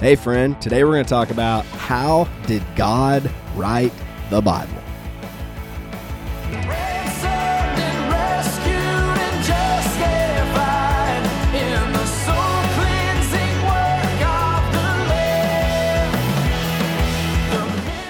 Hey, 0.00 0.16
friend, 0.16 0.60
today 0.60 0.82
we're 0.82 0.94
going 0.94 1.04
to 1.04 1.08
talk 1.08 1.30
about 1.30 1.64
how 1.66 2.28
did 2.46 2.64
God 2.74 3.30
write 3.54 3.92
the 4.28 4.42
Bible? 4.42 4.74
Ransomed 6.50 7.30
and 7.30 8.12
rescued 8.12 8.74
and 8.74 9.44
justified 9.44 11.24
in 11.54 11.92
the 11.92 12.06
soul-cleansing 12.06 13.62
work 13.62 14.20
of 14.26 14.72
the 14.72 14.88
Lamb. 15.08 16.12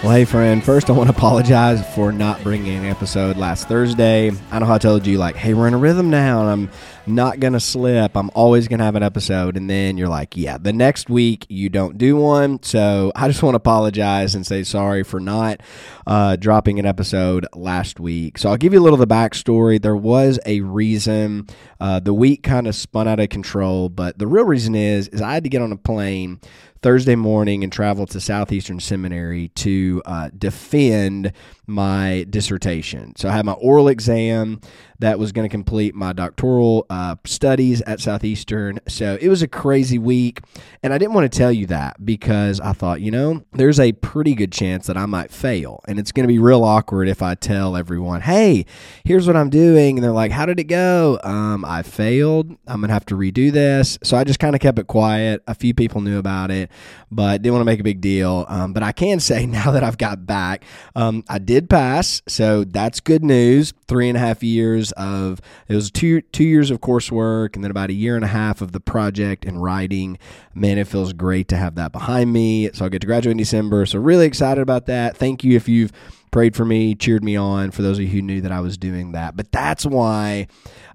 Well, 0.03 0.13
hey, 0.13 0.25
friend, 0.25 0.65
first 0.65 0.89
I 0.89 0.95
want 0.95 1.11
to 1.11 1.17
apologize 1.17 1.87
for 1.95 2.11
not 2.13 2.43
bringing 2.43 2.79
an 2.79 2.87
episode 2.87 3.37
last 3.37 3.69
Thursday. 3.69 4.33
I 4.51 4.59
know 4.59 4.65
how 4.67 4.77
I 4.77 4.79
told 4.79 5.07
you, 5.07 5.19
like, 5.19 5.37
hey, 5.37 5.53
we're 5.53 5.69
in 5.69 5.75
a 5.75 5.79
rhythm 5.79 6.09
now, 6.09 6.41
and 6.41 6.51
I'm 6.51 6.71
not 7.07 7.41
going 7.41 7.53
to 7.53 7.61
slip. 7.61 8.17
I'm 8.17 8.31
always 8.35 8.69
going 8.69 8.79
to 8.79 8.85
have 8.85 8.97
an 8.97 9.03
episode. 9.03 9.57
And 9.57 9.69
then 9.69 9.97
you're 9.97 10.09
like, 10.09 10.37
yeah, 10.37 10.59
the 10.59 10.73
next 10.73 11.11
week 11.11 11.47
you 11.49 11.69
don't 11.69 11.99
do 11.99 12.17
one. 12.17 12.63
So 12.63 13.13
I 13.15 13.29
just 13.29 13.43
want 13.43 13.55
to 13.55 13.57
apologize 13.57 14.35
and 14.35 14.47
say 14.47 14.65
sorry 14.65 15.03
for 15.03 15.21
not 15.21 15.61
uh, 16.07 16.37
dropping 16.37 16.79
an 16.79 16.87
episode 16.87 17.47
last 17.55 18.01
week. 18.01 18.39
So 18.39 18.51
I'll 18.51 18.57
give 18.57 18.73
you 18.73 18.81
a 18.81 18.83
little 18.83 19.01
of 19.01 19.09
the 19.09 19.15
backstory. 19.15 19.81
There 19.81 19.97
was 19.97 20.39
a 20.47 20.61
reason. 20.61 21.47
Uh, 21.81 22.01
the 22.01 22.15
week 22.15 22.43
kind 22.43 22.67
of 22.67 22.75
spun 22.75 23.09
out 23.09 23.21
of 23.21 23.29
control, 23.29 23.89
but 23.89 24.19
the 24.19 24.27
real 24.27 24.45
reason 24.45 24.75
is 24.75 25.09
is 25.09 25.21
I 25.21 25.35
had 25.35 25.45
to 25.45 25.51
get 25.51 25.61
on 25.63 25.73
a 25.73 25.77
plane 25.77 26.41
Thursday 26.85 27.15
morning 27.17 27.65
and 27.65 27.73
travel 27.73 28.07
to 28.07 28.21
Southeastern 28.21 28.79
Seminary 28.79 29.49
to 29.49 30.03
uh, 30.05 30.29
defend 30.37 31.33
my 31.67 32.27
dissertation. 32.29 33.15
So 33.17 33.29
I 33.29 33.33
had 33.33 33.45
my 33.45 33.53
oral 33.53 33.89
exam 33.89 34.61
that 34.99 35.19
was 35.19 35.33
going 35.33 35.45
to 35.45 35.51
complete 35.51 35.95
my 35.95 36.13
doctoral 36.13 36.87
uh, 36.89 37.17
studies 37.25 37.83
at 37.83 38.01
Southeastern. 38.01 38.81
So 38.89 39.19
it 39.21 39.29
was 39.29 39.43
a 39.43 39.49
crazy 39.49 39.99
week. 39.99 40.41
And 40.83 40.93
I 40.93 40.99
didn't 40.99 41.15
want 41.15 41.31
to 41.31 41.39
tell 41.39 41.53
you 41.53 41.67
that 41.67 42.05
because 42.05 42.61
I 42.61 42.73
thought, 42.73 43.01
you 43.01 43.11
know, 43.11 43.45
there's 43.53 43.81
a 43.81 43.93
pretty 43.93 44.35
good 44.35 44.53
chance 44.53 44.87
that 44.87 44.97
I 44.97 45.07
might 45.07 45.31
fail. 45.31 45.81
And 45.87 45.99
it's 45.99 46.13
going 46.13 46.25
to 46.25 46.33
be 46.33 46.39
real 46.39 46.65
awkward 46.65 47.09
if 47.09 47.23
I 47.23 47.35
tell 47.35 47.77
everyone, 47.77 48.21
hey, 48.21 48.67
here's 49.05 49.27
what 49.27 49.37
I'm 49.37 49.51
doing. 49.51 49.99
And 49.99 50.05
they're 50.05 50.13
like, 50.13 50.31
how 50.31 50.47
did 50.47 50.61
it 50.61 50.65
go? 50.65 51.19
Um, 51.25 51.65
I 51.65 51.83
failed. 51.83 52.51
I'm 52.67 52.81
going 52.81 52.89
to 52.89 52.95
have 52.95 53.07
to 53.07 53.17
redo 53.17 53.53
this. 53.53 53.99
So 54.03 54.17
I 54.17 54.25
just 54.25 54.39
kind 54.39 54.55
of 54.55 54.61
kept 54.61 54.79
it 54.79 54.87
quiet. 54.87 55.43
A 55.47 55.55
few 55.55 55.75
people 55.75 56.01
knew 56.01 56.19
about 56.19 56.51
it, 56.51 56.71
but 57.11 57.43
didn't 57.43 57.55
want 57.55 57.63
to 57.63 57.71
make 57.71 57.81
a 57.81 57.85
big 57.85 58.01
deal. 58.01 58.47
Um, 58.49 58.73
but 58.73 58.83
I 58.83 58.93
can 58.93 59.21
say 59.25 59.47
now 59.47 59.71
that 59.73 59.83
I've 59.85 59.99
got 59.99 60.27
back, 60.27 60.65
um, 60.95 61.25
I 61.29 61.39
did 61.39 61.54
pass. 61.63 62.23
So 62.27 62.65
that's 62.65 63.01
good 63.01 63.25
news. 63.25 63.73
Three 63.87 64.09
and 64.09 64.17
a 64.17 64.21
half 64.21 64.43
years 64.43 64.93
of 64.93 65.41
it 65.69 65.75
was 65.75 65.91
two 65.91 66.21
two 66.21 66.45
years 66.45 66.71
of 66.71 66.81
coursework 66.81 67.55
and 67.55 67.65
then 67.65 67.71
about 67.71 67.91
a 67.91 67.95
year 67.95 68.17
and 68.17 68.25
a 68.25 68.29
half 68.29 68.61
of 68.61 68.73
the 68.73 68.81
project 68.81 69.45
and 69.45 69.63
writing. 69.63 70.19
Man, 70.55 70.79
it 70.79 70.89
feels 70.89 71.13
great 71.13 71.49
to 71.49 71.57
have 71.57 71.75
that 71.77 71.93
behind 71.93 72.33
me. 72.33 72.71
So 72.73 72.85
I'll 72.85 72.91
get 72.91 73.01
to 73.01 73.07
graduate 73.07 73.33
in 73.33 73.39
December. 73.39 73.87
So 73.87 73.99
really 73.99 74.27
excited 74.27 74.61
about 74.61 74.87
that. 74.87 75.17
Thank 75.17 75.45
you 75.45 75.57
if 75.57 75.69
you've 75.69 75.93
prayed 76.31 76.57
for 76.57 76.65
me, 76.65 76.95
cheered 76.95 77.23
me 77.23 77.37
on. 77.37 77.71
For 77.71 77.83
those 77.83 77.99
of 77.99 78.05
you 78.05 78.11
who 78.11 78.23
knew 78.23 78.41
that 78.41 78.53
I 78.53 78.61
was 78.61 78.77
doing 78.77 79.13
that, 79.13 79.37
but 79.37 79.53
that's 79.53 79.87
why 79.87 80.49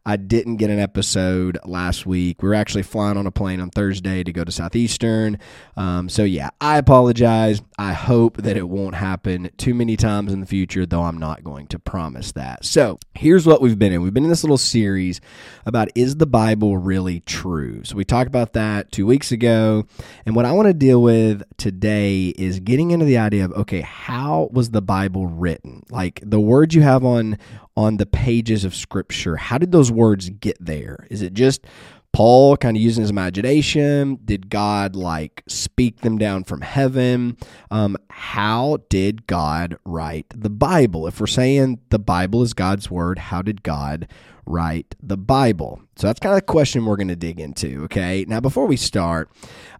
I 0.06 0.16
didn't 0.16 0.58
get 0.58 0.70
an 0.70 0.80
episode 0.80 1.58
last 1.66 2.06
week. 2.06 2.42
We 2.42 2.50
were 2.50 2.56
actually 2.56 2.84
flying 2.84 3.18
on 3.18 3.28
a 3.28 3.32
plane 3.32 3.60
on 3.60 3.70
Thursday 3.70 4.24
to 4.24 4.32
go 4.32 4.44
to 4.44 4.52
Southeastern. 4.52 5.40
Um, 5.78 6.10
so, 6.10 6.24
yeah, 6.24 6.50
I 6.62 6.78
apologize. 6.78 7.62
I 7.78 7.94
hope 7.94 8.38
that 8.38 8.58
it 8.58 8.68
won't 8.70 8.96
happen 8.96 9.50
too 9.58 9.74
many 9.74 9.96
times 9.96 10.34
in 10.34 10.40
the 10.40 10.46
future, 10.46 10.86
though 10.86 11.04
I'm 11.04 11.18
not 11.18 11.44
going 11.44 11.68
to 11.68 11.80
promise 11.80 12.32
that. 12.34 12.66
So, 12.66 13.00
here's 13.14 13.46
what 13.46 13.62
we've 13.62 13.80
been 13.80 13.94
in 13.94 14.02
we've 14.02 14.14
been 14.14 14.24
in 14.24 14.30
this 14.30 14.44
little 14.44 14.58
series 14.58 15.22
about 15.66 15.90
is 15.96 16.18
the 16.18 16.28
Bible 16.28 16.78
really 16.78 17.22
true? 17.22 17.84
So, 17.84 17.96
we 17.96 18.06
talked 18.06 18.28
about 18.28 18.54
that 18.54 18.92
two 18.92 19.06
weeks 19.06 19.32
ago. 19.32 19.86
And 20.26 20.36
what 20.36 20.46
I 20.46 20.52
want 20.52 20.68
to 20.68 20.74
deal 20.74 21.02
with 21.02 21.44
today 21.58 22.30
is 22.30 22.60
getting 22.60 22.92
into 22.92 23.06
the 23.06 23.18
idea 23.18 23.46
of 23.46 23.52
okay, 23.54 23.82
how 23.82 24.50
was 24.52 24.72
the 24.72 24.82
Bible 24.82 25.28
written? 25.28 25.84
Like 25.90 26.22
the 26.24 26.40
words 26.40 26.76
you 26.76 26.82
have 26.82 27.04
on 27.04 27.38
on 27.80 27.96
the 27.96 28.06
pages 28.06 28.66
of 28.66 28.76
scripture. 28.76 29.38
How 29.38 29.58
did 29.58 29.72
those 29.72 29.90
words 29.90 30.30
get 30.30 30.58
there? 30.60 31.08
Is 31.10 31.22
it 31.22 31.34
just 31.34 31.66
Paul 32.12 32.58
kind 32.58 32.76
of 32.76 32.84
using 32.84 33.04
his 33.04 33.10
imagination? 33.10 34.20
Did 34.26 34.50
God 34.50 34.98
like 34.98 35.44
speak 35.48 36.02
them 36.02 36.18
down 36.18 36.44
from 36.44 36.60
heaven? 36.60 37.38
Um, 37.72 37.96
how 38.10 38.80
did 38.90 39.28
God 39.28 39.78
write 39.86 40.26
the 40.36 40.50
Bible? 40.50 41.08
If 41.08 41.22
we're 41.22 41.28
saying 41.28 41.80
the 41.88 42.00
Bible 42.00 42.44
is 42.44 42.54
God's 42.54 42.92
word, 42.92 43.18
how 43.18 43.42
did 43.42 43.64
God 43.64 44.10
write 44.50 44.96
the 45.02 45.16
Bible? 45.18 45.82
So 45.96 46.08
that's 46.08 46.20
kind 46.20 46.34
of 46.34 46.42
the 46.42 46.46
question 46.46 46.86
we're 46.86 46.98
going 46.98 47.08
to 47.08 47.16
dig 47.16 47.40
into. 47.40 47.84
Okay. 47.86 48.26
Now, 48.28 48.40
before 48.40 48.66
we 48.66 48.76
start, 48.76 49.30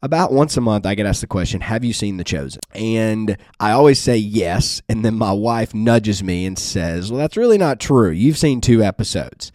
about 0.02 0.32
once 0.32 0.56
a 0.56 0.62
month, 0.62 0.86
I 0.86 0.96
get 0.96 1.06
asked 1.06 1.22
the 1.22 1.28
question, 1.28 1.62
Have 1.62 1.84
you 1.84 1.92
seen 1.92 2.18
The 2.18 2.24
Chosen? 2.24 2.62
And 2.74 3.38
I 3.60 3.72
always 3.72 4.00
say 4.00 4.18
yes. 4.18 4.82
And 4.88 5.04
then 5.04 5.16
my 5.16 5.34
wife 5.34 5.74
nudges 5.74 6.24
me 6.24 6.46
and 6.46 6.58
says, 6.58 7.12
Well, 7.12 7.20
that's 7.20 7.38
really 7.38 7.58
not 7.58 7.80
true. 7.80 8.12
You've 8.12 8.38
seen 8.38 8.62
two 8.62 8.84
episodes. 8.84 9.52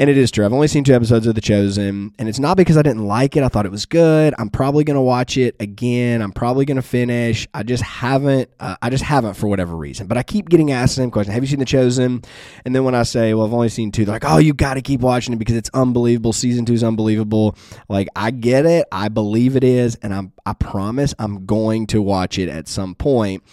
And 0.00 0.08
it 0.08 0.16
is 0.16 0.30
true. 0.30 0.46
I've 0.46 0.52
only 0.54 0.66
seen 0.66 0.82
two 0.82 0.94
episodes 0.94 1.26
of 1.26 1.34
The 1.34 1.42
Chosen, 1.42 2.14
and 2.18 2.26
it's 2.26 2.38
not 2.38 2.56
because 2.56 2.78
I 2.78 2.82
didn't 2.82 3.04
like 3.04 3.36
it. 3.36 3.42
I 3.42 3.48
thought 3.48 3.66
it 3.66 3.70
was 3.70 3.84
good. 3.84 4.32
I'm 4.38 4.48
probably 4.48 4.82
going 4.82 4.94
to 4.94 5.02
watch 5.02 5.36
it 5.36 5.56
again. 5.60 6.22
I'm 6.22 6.32
probably 6.32 6.64
going 6.64 6.76
to 6.76 6.82
finish. 6.82 7.46
I 7.52 7.64
just 7.64 7.82
haven't. 7.82 8.48
Uh, 8.58 8.76
I 8.80 8.88
just 8.88 9.04
haven't 9.04 9.34
for 9.34 9.46
whatever 9.46 9.76
reason. 9.76 10.06
But 10.06 10.16
I 10.16 10.22
keep 10.22 10.48
getting 10.48 10.72
asked 10.72 10.96
the 10.96 11.02
same 11.02 11.10
question: 11.10 11.34
Have 11.34 11.42
you 11.42 11.48
seen 11.48 11.58
The 11.58 11.66
Chosen? 11.66 12.22
And 12.64 12.74
then 12.74 12.84
when 12.84 12.94
I 12.94 13.02
say, 13.02 13.34
"Well, 13.34 13.44
I've 13.44 13.52
only 13.52 13.68
seen 13.68 13.92
two, 13.92 14.06
they're 14.06 14.14
like, 14.14 14.24
"Oh, 14.24 14.38
you 14.38 14.54
got 14.54 14.74
to 14.74 14.80
keep 14.80 15.02
watching 15.02 15.34
it 15.34 15.36
because 15.36 15.56
it's 15.56 15.68
unbelievable. 15.74 16.32
Season 16.32 16.64
two 16.64 16.72
is 16.72 16.82
unbelievable." 16.82 17.54
Like 17.90 18.08
I 18.16 18.30
get 18.30 18.64
it. 18.64 18.86
I 18.90 19.10
believe 19.10 19.54
it 19.54 19.64
is, 19.64 19.96
and 19.96 20.14
I'm. 20.14 20.32
I 20.50 20.54
promise 20.54 21.14
I'm 21.20 21.46
going 21.46 21.86
to 21.88 22.02
watch 22.02 22.36
it 22.36 22.48
at 22.48 22.66
some 22.66 22.96
point. 22.96 23.44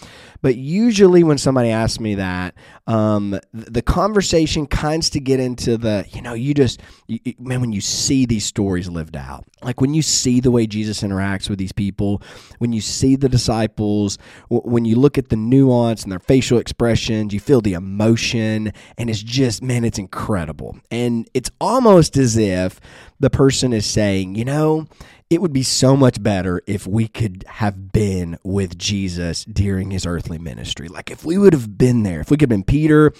But 0.42 0.56
usually, 0.56 1.22
when 1.22 1.38
somebody 1.38 1.70
asks 1.70 2.00
me 2.00 2.16
that, 2.16 2.54
um, 2.86 3.38
the 3.52 3.82
conversation 3.82 4.66
kinds 4.66 5.10
to 5.10 5.20
get 5.20 5.38
into 5.38 5.76
the, 5.76 6.06
you 6.10 6.22
know, 6.22 6.32
you 6.32 6.54
just, 6.54 6.80
you, 7.06 7.20
man, 7.38 7.60
when 7.60 7.72
you 7.72 7.80
see 7.80 8.24
these 8.24 8.44
stories 8.44 8.88
lived 8.88 9.16
out, 9.16 9.44
like 9.62 9.80
when 9.80 9.94
you 9.94 10.02
see 10.02 10.40
the 10.40 10.50
way 10.50 10.66
Jesus 10.66 11.02
interacts 11.02 11.48
with 11.48 11.58
these 11.58 11.72
people, 11.72 12.22
when 12.58 12.72
you 12.72 12.80
see 12.80 13.14
the 13.14 13.28
disciples, 13.28 14.18
when 14.48 14.84
you 14.84 14.96
look 14.96 15.18
at 15.18 15.28
the 15.28 15.36
nuance 15.36 16.02
and 16.02 16.10
their 16.10 16.20
facial 16.20 16.58
expressions, 16.58 17.32
you 17.32 17.40
feel 17.40 17.60
the 17.60 17.74
emotion, 17.74 18.72
and 18.96 19.10
it's 19.10 19.22
just, 19.22 19.62
man, 19.62 19.84
it's 19.84 19.98
incredible. 19.98 20.78
And 20.90 21.28
it's 21.34 21.50
almost 21.60 22.16
as 22.16 22.36
if 22.36 22.80
the 23.20 23.30
person 23.30 23.72
is 23.72 23.86
saying, 23.86 24.36
you 24.36 24.44
know, 24.44 24.86
it 25.30 25.42
would 25.42 25.52
be 25.52 25.62
so 25.62 25.94
much 25.94 26.22
better 26.22 26.62
if 26.66 26.86
we 26.86 27.06
could 27.06 27.44
have 27.46 27.92
been 27.92 28.38
with 28.42 28.78
Jesus 28.78 29.44
during 29.44 29.90
his 29.90 30.06
earthly 30.06 30.38
ministry. 30.38 30.88
Like 30.88 31.10
if 31.10 31.22
we 31.22 31.36
would 31.36 31.52
have 31.52 31.76
been 31.76 32.02
there, 32.02 32.20
if 32.20 32.30
we 32.30 32.38
could 32.38 32.50
have 32.50 32.56
been 32.56 32.64
Peter, 32.64 33.12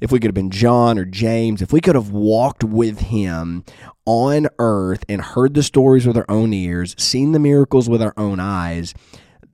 if 0.00 0.12
we 0.12 0.20
could 0.20 0.28
have 0.28 0.34
been 0.34 0.52
John 0.52 0.96
or 0.96 1.04
James, 1.04 1.62
if 1.62 1.72
we 1.72 1.80
could 1.80 1.96
have 1.96 2.10
walked 2.10 2.62
with 2.62 3.00
him 3.00 3.64
on 4.04 4.46
earth 4.60 5.04
and 5.08 5.20
heard 5.20 5.54
the 5.54 5.62
stories 5.64 6.06
with 6.06 6.16
our 6.16 6.26
own 6.28 6.52
ears, 6.52 6.94
seen 6.98 7.32
the 7.32 7.40
miracles 7.40 7.88
with 7.88 8.00
our 8.00 8.14
own 8.16 8.38
eyes, 8.38 8.94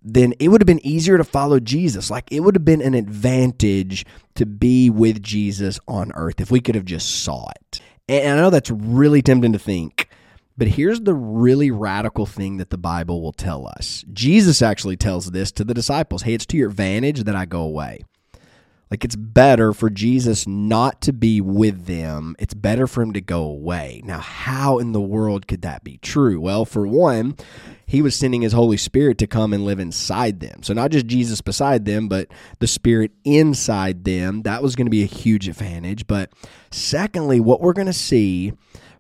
then 0.03 0.35
it 0.39 0.49
would 0.49 0.61
have 0.61 0.67
been 0.67 0.85
easier 0.87 1.17
to 1.17 1.25
follow 1.25 1.61
Jesus. 1.61 2.11
Like 2.11 2.31
it 2.31 2.41
would 2.41 2.57
have 2.57 2.65
been 2.65 2.83
an 2.83 2.95
advantage 2.95 4.05
to 4.35 4.45
be 4.45 4.91
with 4.91 5.23
Jesus 5.23 5.81
on 5.89 6.13
earth 6.15 6.43
if 6.43 6.51
we 6.51 6.61
could 6.61 6.75
have 6.75 6.85
just 6.85 7.23
saw 7.23 7.49
it. 7.57 7.81
And 8.07 8.39
I 8.39 8.43
know 8.43 8.51
that's 8.51 8.71
really 8.71 9.23
tempting 9.23 9.55
to 9.55 9.59
think 9.59 10.11
but 10.63 10.69
here's 10.69 11.01
the 11.01 11.13
really 11.13 11.73
radical 11.73 12.25
thing 12.25 12.59
that 12.59 12.71
the 12.71 12.79
Bible 12.79 13.21
will 13.21 13.33
tell 13.33 13.67
us. 13.67 14.05
Jesus 14.13 14.63
actually 14.63 14.97
tells 14.97 15.33
this 15.33 15.51
to 15.51 15.65
the 15.65 15.75
disciples 15.75 16.23
Hey, 16.23 16.35
it's 16.35 16.47
to 16.47 16.57
your 16.57 16.69
advantage 16.69 17.25
that 17.25 17.35
I 17.35 17.47
go 17.47 17.63
away. 17.63 18.05
Like 18.89 19.05
it's 19.05 19.17
better 19.17 19.73
for 19.73 19.91
Jesus 19.91 20.47
not 20.47 21.01
to 21.01 21.13
be 21.13 21.41
with 21.41 21.87
them. 21.87 22.37
It's 22.39 22.55
better 22.55 22.87
for 22.87 23.03
him 23.03 23.13
to 23.15 23.21
go 23.21 23.43
away. 23.43 24.03
Now, 24.05 24.21
how 24.21 24.79
in 24.79 24.93
the 24.93 25.01
world 25.01 25.49
could 25.49 25.63
that 25.63 25.83
be 25.83 25.99
true? 25.99 26.41
Well, 26.41 26.65
for 26.65 26.87
one, 26.87 27.37
he 27.85 28.01
was 28.01 28.15
sending 28.15 28.43
his 28.43 28.53
Holy 28.53 28.77
Spirit 28.77 29.19
to 29.19 29.27
come 29.27 29.53
and 29.53 29.65
live 29.65 29.81
inside 29.81 30.39
them. 30.39 30.63
So, 30.63 30.75
not 30.75 30.93
just 30.93 31.07
Jesus 31.07 31.41
beside 31.41 31.87
them, 31.87 32.07
but 32.07 32.29
the 32.61 32.69
Spirit 32.69 33.11
inside 33.25 34.05
them. 34.05 34.43
That 34.43 34.63
was 34.63 34.77
going 34.77 34.87
to 34.87 34.91
be 34.91 35.03
a 35.03 35.07
huge 35.07 35.49
advantage. 35.49 36.07
But 36.07 36.31
secondly, 36.71 37.41
what 37.41 37.61
we're 37.61 37.73
going 37.73 37.87
to 37.89 37.93
see 37.93 38.53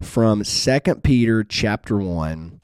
from 0.02 0.44
Second 0.44 1.02
Peter 1.02 1.44
chapter 1.44 1.96
1 1.96 2.60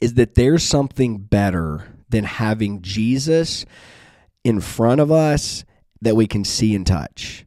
is 0.00 0.14
that 0.14 0.34
there's 0.34 0.62
something 0.62 1.18
better 1.18 1.88
than 2.08 2.24
having 2.24 2.82
Jesus 2.82 3.64
in 4.44 4.60
front 4.60 5.00
of 5.00 5.10
us 5.10 5.64
that 6.00 6.16
we 6.16 6.26
can 6.26 6.44
see 6.44 6.74
and 6.74 6.86
touch. 6.86 7.46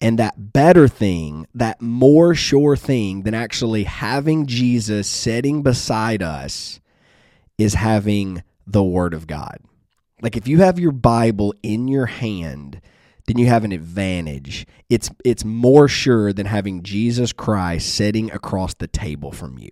And 0.00 0.18
that 0.18 0.52
better 0.52 0.88
thing, 0.88 1.46
that 1.54 1.80
more 1.80 2.34
sure 2.34 2.76
thing 2.76 3.22
than 3.22 3.34
actually 3.34 3.84
having 3.84 4.46
Jesus 4.46 5.06
sitting 5.06 5.62
beside 5.62 6.22
us 6.22 6.80
is 7.58 7.74
having 7.74 8.42
the 8.66 8.82
Word 8.82 9.14
of 9.14 9.26
God. 9.26 9.58
Like 10.20 10.36
if 10.36 10.48
you 10.48 10.58
have 10.58 10.78
your 10.78 10.92
Bible 10.92 11.54
in 11.62 11.86
your 11.86 12.06
hand, 12.06 12.80
then 13.26 13.38
you 13.38 13.46
have 13.46 13.64
an 13.64 13.72
advantage. 13.72 14.66
It's 14.88 15.10
it's 15.24 15.44
more 15.44 15.88
sure 15.88 16.32
than 16.32 16.46
having 16.46 16.82
Jesus 16.82 17.32
Christ 17.32 17.94
sitting 17.94 18.30
across 18.30 18.74
the 18.74 18.88
table 18.88 19.32
from 19.32 19.58
you. 19.58 19.70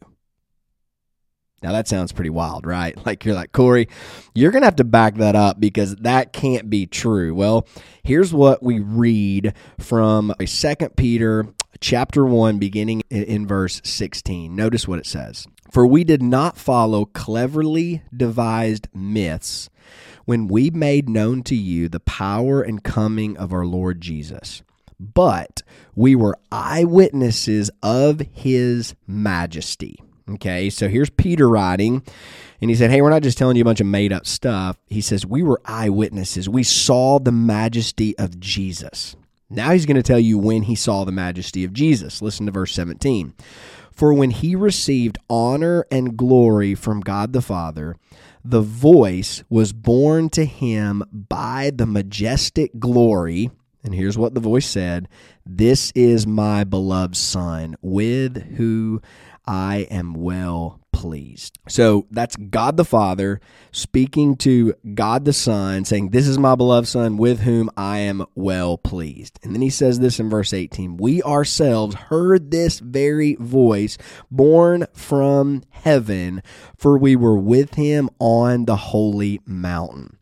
Now 1.63 1.73
that 1.73 1.89
sounds 1.89 2.13
pretty 2.13 2.31
wild, 2.31 2.67
right? 2.67 2.97
Like 3.11 3.25
you're 3.25 3.35
like, 3.35 3.51
Kory, 3.51 3.89
you're 4.35 4.53
going 4.53 4.63
to 4.63 4.67
have 4.67 4.77
to 4.77 4.85
back 4.85 5.17
that 5.17 5.35
up 5.35 5.59
because 5.59 5.97
that 5.97 6.33
can't 6.33 6.71
be 6.71 6.87
true. 6.87 7.35
Well, 7.35 7.67
here's 8.05 8.33
what 8.33 8.63
we 8.63 8.79
read 8.79 9.55
from 9.81 10.33
a 10.39 10.47
second 10.47 10.97
Peter 10.97 11.49
chapter 11.81 12.25
1 12.25 12.59
beginning 12.59 13.03
in, 13.11 13.25
in 13.25 13.47
verse 13.49 13.81
16. 13.85 14.55
Notice 14.55 14.87
what 14.87 15.01
it 15.01 15.07
says. 15.07 15.49
For 15.73 15.87
we 15.87 16.05
did 16.05 16.23
not 16.23 16.57
follow 16.57 17.05
cleverly 17.05 18.03
devised 18.17 18.89
myths 18.95 19.71
when 20.31 20.47
we 20.47 20.71
made 20.71 21.09
known 21.09 21.43
to 21.43 21.57
you 21.57 21.89
the 21.89 22.01
power 22.01 22.63
and 22.63 22.85
coming 22.85 23.37
of 23.37 23.53
our 23.53 23.67
Lord 23.67 24.01
Jesus 24.01 24.63
but 25.01 25.63
we 25.95 26.15
were 26.15 26.39
eyewitnesses 26.53 27.71
of 27.83 28.21
his 28.33 28.95
majesty. 29.07 29.99
Okay, 30.29 30.71
so 30.71 30.89
here's 30.89 31.11
Peter 31.11 31.49
writing, 31.49 32.03
and 32.61 32.71
he 32.71 32.77
said, 32.77 32.91
Hey, 32.91 33.01
we're 33.01 33.11
not 33.11 33.23
just 33.23 33.39
telling 33.39 33.57
you 33.57 33.63
a 33.63 33.65
bunch 33.65 33.81
of 33.81 33.87
made 33.87 34.13
up 34.13 34.27
stuff. 34.27 34.77
He 34.87 35.01
says, 35.01 35.27
We 35.27 35.43
were 35.43 35.61
eyewitnesses. 35.65 36.49
We 36.49 36.63
saw 36.63 37.19
the 37.19 37.33
majesty 37.33 38.17
of 38.19 38.39
Jesus. 38.39 39.17
Now 39.49 39.73
he's 39.73 39.87
going 39.87 39.97
to 39.97 40.03
tell 40.03 40.21
you 40.21 40.39
when 40.39 40.65
he 40.65 40.77
saw 40.77 41.05
the 41.05 41.11
majesty 41.11 41.65
of 41.65 41.73
Jesus. 41.73 42.23
Listen 42.23 42.47
to 42.47 42.53
verse 42.53 42.73
17. 42.75 43.35
For 43.91 44.15
when 44.15 44.31
he 44.31 44.55
received 44.55 45.19
honor 45.29 45.85
and 45.91 46.17
glory 46.17 46.77
from 46.77 47.01
God 47.01 47.33
the 47.33 47.43
Father, 47.43 47.97
the 48.45 48.61
voice 48.63 49.45
was 49.49 49.73
borne 49.73 50.29
to 50.31 50.45
him 50.45 51.03
by 51.13 51.71
the 51.75 51.87
majestic 51.87 52.79
glory 52.79 53.51
and 53.83 53.95
here's 53.95 54.19
what 54.19 54.35
the 54.35 54.41
voice 54.41 54.67
said 54.67 55.09
This 55.47 55.91
is 55.95 56.27
my 56.27 56.65
beloved 56.65 57.17
Son, 57.17 57.77
with 57.81 58.57
who 58.57 59.01
I 59.47 59.87
am 59.91 60.15
well 60.15 60.80
pleased. 61.01 61.59
So 61.67 62.07
that's 62.11 62.37
God 62.37 62.77
the 62.77 62.85
Father 62.85 63.41
speaking 63.73 64.37
to 64.37 64.75
God 64.93 65.25
the 65.25 65.33
Son, 65.33 65.87
saying, 65.87 66.11
This 66.11 66.29
is 66.29 66.37
my 66.37 66.55
beloved 66.55 66.87
Son, 66.87 67.17
with 67.17 67.41
whom 67.41 67.71
I 67.75 68.01
am 68.01 68.27
well 68.35 68.77
pleased. 68.77 69.39
And 69.43 69.55
then 69.55 69.63
he 69.63 69.71
says 69.71 70.01
this 70.01 70.21
in 70.21 70.29
verse 70.29 70.53
18 70.53 70.99
We 70.99 71.23
ourselves 71.23 71.95
heard 71.95 72.51
this 72.51 72.81
very 72.81 73.37
voice 73.37 73.97
born 74.31 74.85
from 74.93 75.63
heaven, 75.71 76.43
for 76.77 76.99
we 76.99 77.17
were 77.17 77.39
with 77.39 77.77
him 77.77 78.11
on 78.19 78.67
the 78.67 78.77
holy 78.77 79.41
mountain. 79.47 80.19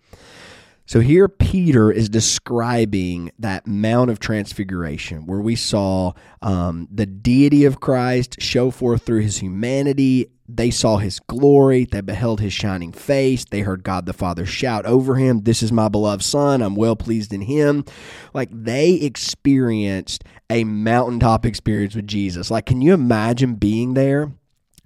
So 0.88 1.00
here 1.00 1.28
Peter 1.28 1.90
is 1.92 2.08
describing 2.08 3.30
that 3.38 3.66
Mount 3.66 4.10
of 4.10 4.20
Transfiguration 4.20 5.26
where 5.26 5.40
we 5.40 5.54
saw 5.54 6.14
um, 6.40 6.88
the 6.90 7.04
deity 7.04 7.66
of 7.66 7.78
Christ 7.78 8.36
show 8.40 8.70
forth 8.70 9.02
through 9.02 9.20
his 9.20 9.36
humanity. 9.36 10.30
They 10.48 10.70
saw 10.70 10.96
his 10.96 11.20
glory. 11.20 11.84
They 11.84 12.00
beheld 12.00 12.40
his 12.40 12.54
shining 12.54 12.92
face. 12.92 13.44
They 13.44 13.60
heard 13.60 13.84
God 13.84 14.06
the 14.06 14.14
Father 14.14 14.46
shout 14.46 14.86
over 14.86 15.16
him, 15.16 15.42
This 15.42 15.62
is 15.62 15.70
my 15.70 15.88
beloved 15.88 16.24
Son. 16.24 16.62
I'm 16.62 16.74
well 16.74 16.96
pleased 16.96 17.34
in 17.34 17.42
him. 17.42 17.84
Like 18.32 18.48
they 18.50 18.94
experienced 18.94 20.24
a 20.48 20.64
mountaintop 20.64 21.44
experience 21.44 21.94
with 21.94 22.06
Jesus. 22.06 22.50
Like, 22.50 22.64
can 22.64 22.80
you 22.80 22.94
imagine 22.94 23.56
being 23.56 23.94
there? 23.94 24.32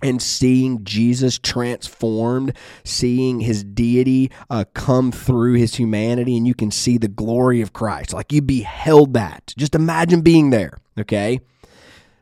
and 0.05 0.21
seeing 0.21 0.83
Jesus 0.85 1.39
transformed, 1.39 2.57
seeing 2.83 3.39
his 3.39 3.63
deity 3.63 4.33
uh, 4.51 4.65
come 4.75 5.13
through 5.13 5.55
his 5.55 5.77
humanity, 5.77 6.37
and 6.37 6.45
you 6.45 6.55
can 6.55 6.73
see 6.73 6.99
the 6.99 7.07
glory 7.07 7.61
of 7.61 7.73
Christ. 7.73 8.13
Like 8.13 8.33
you 8.33 8.43
beheld 8.43 9.15
that. 9.15 9.55
Just 9.57 9.77
imagine 9.77 10.23
being 10.23 10.51
there, 10.51 10.79
okay? 10.99 11.39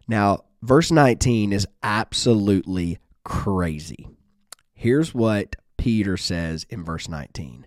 Now, 0.06 0.44
verse 0.62 0.90
19 0.90 1.54
is 1.54 1.66
absolutely 1.82 2.98
crazy. 3.30 4.08
Here's 4.74 5.14
what 5.14 5.54
Peter 5.78 6.16
says 6.16 6.66
in 6.68 6.84
verse 6.84 7.08
19 7.08 7.64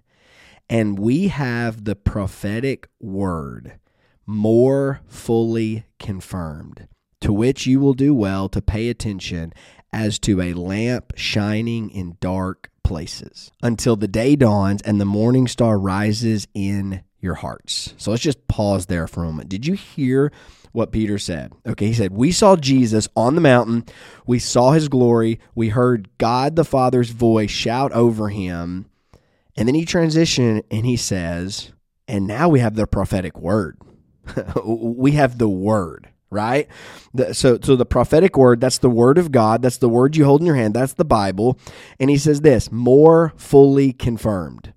And 0.69 0.99
we 0.99 1.29
have 1.29 1.85
the 1.85 1.95
prophetic 1.95 2.89
word 2.99 3.79
more 4.25 4.99
fully 5.07 5.85
confirmed 5.99 6.89
to 7.21 7.31
which 7.31 7.65
you 7.65 7.79
will 7.79 7.93
do 7.93 8.13
well 8.13 8.49
to 8.49 8.61
pay 8.61 8.89
attention 8.89 9.53
as 9.93 10.19
to 10.19 10.41
a 10.41 10.53
lamp 10.53 11.13
shining 11.15 11.89
in 11.91 12.17
dark 12.19 12.69
places 12.83 13.49
until 13.61 13.95
the 13.95 14.07
day 14.07 14.35
dawns 14.35 14.81
and 14.81 14.99
the 14.99 15.05
morning 15.05 15.47
star 15.47 15.79
rises 15.79 16.45
in 16.53 17.03
your 17.23 17.35
hearts. 17.35 17.93
So 17.97 18.11
let's 18.11 18.23
just 18.23 18.47
pause 18.47 18.87
there 18.87 19.07
for 19.07 19.23
a 19.23 19.27
moment. 19.27 19.49
Did 19.49 19.65
you 19.65 19.73
hear 19.73 20.31
what 20.71 20.91
Peter 20.91 21.17
said? 21.17 21.53
Okay, 21.65 21.87
he 21.87 21.93
said, 21.93 22.11
We 22.11 22.31
saw 22.31 22.55
Jesus 22.55 23.07
on 23.15 23.35
the 23.35 23.41
mountain, 23.41 23.85
we 24.25 24.39
saw 24.39 24.71
his 24.71 24.89
glory, 24.89 25.39
we 25.55 25.69
heard 25.69 26.09
God 26.17 26.55
the 26.55 26.65
Father's 26.65 27.11
voice 27.11 27.51
shout 27.51 27.91
over 27.93 28.29
him. 28.29 28.87
And 29.55 29.67
then 29.67 29.75
he 29.75 29.85
transitioned 29.85 30.63
and 30.71 30.85
he 30.85 30.97
says, 30.97 31.71
And 32.07 32.27
now 32.27 32.49
we 32.49 32.59
have 32.59 32.75
the 32.75 32.87
prophetic 32.87 33.39
word. 33.39 33.77
we 34.65 35.11
have 35.13 35.37
the 35.37 35.49
word 35.49 36.09
right? 36.33 36.67
So, 37.33 37.59
so 37.61 37.75
the 37.75 37.85
prophetic 37.85 38.35
word, 38.35 38.59
that's 38.59 38.79
the 38.79 38.89
word 38.89 39.17
of 39.17 39.31
God. 39.31 39.61
That's 39.61 39.77
the 39.77 39.87
word 39.87 40.15
you 40.15 40.25
hold 40.25 40.41
in 40.41 40.47
your 40.47 40.55
hand. 40.55 40.73
That's 40.73 40.93
the 40.93 41.05
Bible. 41.05 41.59
And 41.99 42.09
he 42.09 42.17
says 42.17 42.41
this 42.41 42.71
more 42.71 43.33
fully 43.37 43.93
confirmed. 43.93 44.73